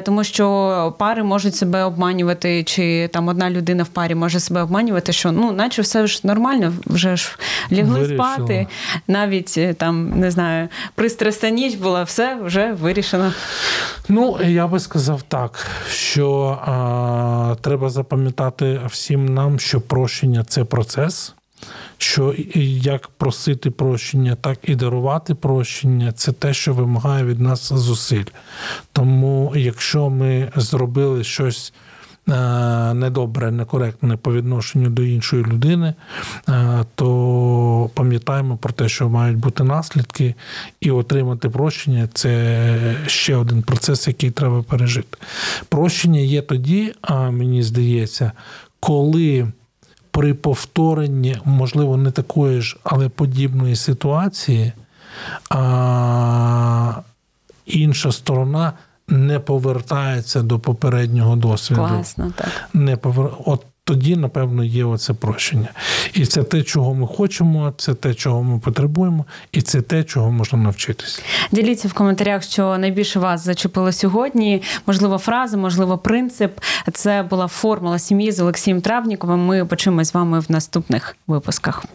тому 0.04 0.24
що 0.24 0.96
пари 1.00 1.24
можуть 1.24 1.56
себе 1.56 1.84
обманювати, 1.84 2.64
чи 2.64 3.08
там 3.14 3.28
одна 3.28 3.50
людина 3.50 3.84
в 3.84 3.88
парі 3.88 4.16
може 4.16 4.40
себе 4.40 4.62
обманювати, 4.62 5.14
що 5.14 5.32
ну, 5.32 5.52
наче 5.52 5.82
все 5.82 6.08
ж 6.08 6.22
нормально, 6.24 6.74
вже 6.86 7.16
ж 7.16 7.38
лягли 7.72 8.00
Вирішила. 8.00 8.36
спати, 8.36 8.68
навіть 9.08 9.78
там 9.78 10.20
не 10.20 10.32
знаю, 10.32 10.68
пристрасна 10.96 11.50
ніч 11.50 11.76
була, 11.76 12.04
все 12.04 12.38
вже 12.44 12.72
вирішено. 12.72 13.34
Ну, 14.10 14.38
я 14.44 14.68
би 14.68 14.80
сказав 14.80 15.22
так, 15.22 15.68
що 15.92 16.60
а, 16.66 17.56
треба 17.62 17.90
запам'ятати 17.90 18.82
всім 18.86 19.26
нам, 19.26 19.60
що 19.60 19.79
прощення 19.80 20.44
це 20.44 20.64
процес. 20.64 21.34
Що 21.98 22.36
як 22.82 23.08
просити 23.08 23.72
прощення, 23.72 24.36
так 24.36 24.60
і 24.64 24.76
дарувати 24.76 25.36
прощення 25.36 26.12
це 26.12 26.32
те, 26.32 26.54
що 26.54 26.74
вимагає 26.74 27.24
від 27.24 27.40
нас 27.40 27.74
зусиль. 27.74 28.24
Тому, 28.94 29.54
якщо 29.56 30.10
ми 30.10 30.52
зробили 30.56 31.24
щось 31.24 31.74
Е, 32.30 32.94
недобре, 32.94 33.52
некоректне 33.52 34.18
по 34.18 34.34
відношенню 34.34 34.90
до 34.90 35.04
іншої 35.04 35.44
людини, 35.44 35.94
е, 36.50 36.86
то 36.96 37.90
пам'ятаємо 37.94 38.58
про 38.58 38.74
те, 38.74 38.90
що 38.90 39.10
мають 39.10 39.38
бути 39.38 39.64
наслідки, 39.64 40.36
і 40.82 40.92
отримати 40.92 41.50
прощення 41.50 42.10
це 42.14 42.96
ще 43.08 43.36
один 43.36 43.62
процес, 43.62 44.08
який 44.08 44.32
треба 44.32 44.64
пережити. 44.64 45.18
Прощення 45.70 46.20
є 46.20 46.42
тоді, 46.42 46.94
мені 47.32 47.64
здається, 47.64 48.32
коли. 48.80 49.48
При 50.12 50.34
повторенні, 50.34 51.38
можливо, 51.46 51.98
не 51.98 52.12
такої 52.12 52.62
ж, 52.62 52.78
але 52.84 53.10
подібної 53.10 53.76
ситуації 53.76 54.74
а 55.50 56.94
інша 57.66 58.12
сторона 58.12 58.74
не 59.08 59.40
повертається 59.40 60.42
до 60.42 60.60
попереднього 60.60 61.36
досвіду. 61.36 61.82
Класно, 61.82 62.32
так. 62.36 62.48
Не 62.74 62.98
повер... 62.98 63.30
От 63.46 63.66
тоді, 63.90 64.16
напевно, 64.16 64.64
є 64.64 64.86
оце 64.86 65.14
прощення. 65.14 65.68
І 66.14 66.26
це 66.26 66.44
те, 66.44 66.64
чого 66.64 66.94
ми 66.94 67.08
хочемо, 67.08 67.74
це 67.78 67.94
те, 67.94 68.14
чого 68.14 68.44
ми 68.44 68.60
потребуємо, 68.60 69.26
і 69.52 69.62
це 69.62 69.82
те, 69.82 70.04
чого 70.04 70.32
можна 70.32 70.60
навчитися. 70.60 71.22
Діліться 71.52 71.88
в 71.88 71.94
коментарях, 71.94 72.44
що 72.44 72.78
найбільше 72.78 73.20
вас 73.20 73.46
зачепило 73.46 73.92
сьогодні. 73.92 74.62
Можливо, 74.86 75.18
фраза, 75.18 75.58
можливо, 75.58 75.98
принцип. 75.98 76.60
Це 76.94 77.24
була 77.30 77.48
формула 77.48 78.00
сім'ї 78.00 78.32
з 78.32 78.40
Олексієм 78.40 78.82
Травніковим. 78.82 79.46
Ми 79.46 79.66
почуємо 79.66 80.04
з 80.04 80.14
вами 80.14 80.40
в 80.40 80.46
наступних 80.50 81.16
випусках. 81.28 81.86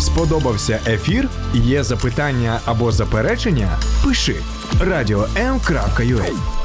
Сподобався 0.00 0.80
ефір? 0.86 1.28
Є 1.54 1.84
запитання 1.84 2.60
або 2.64 2.92
заперечення? 2.92 3.68
Пиши 4.04 4.36
радіом.ua 4.80 6.61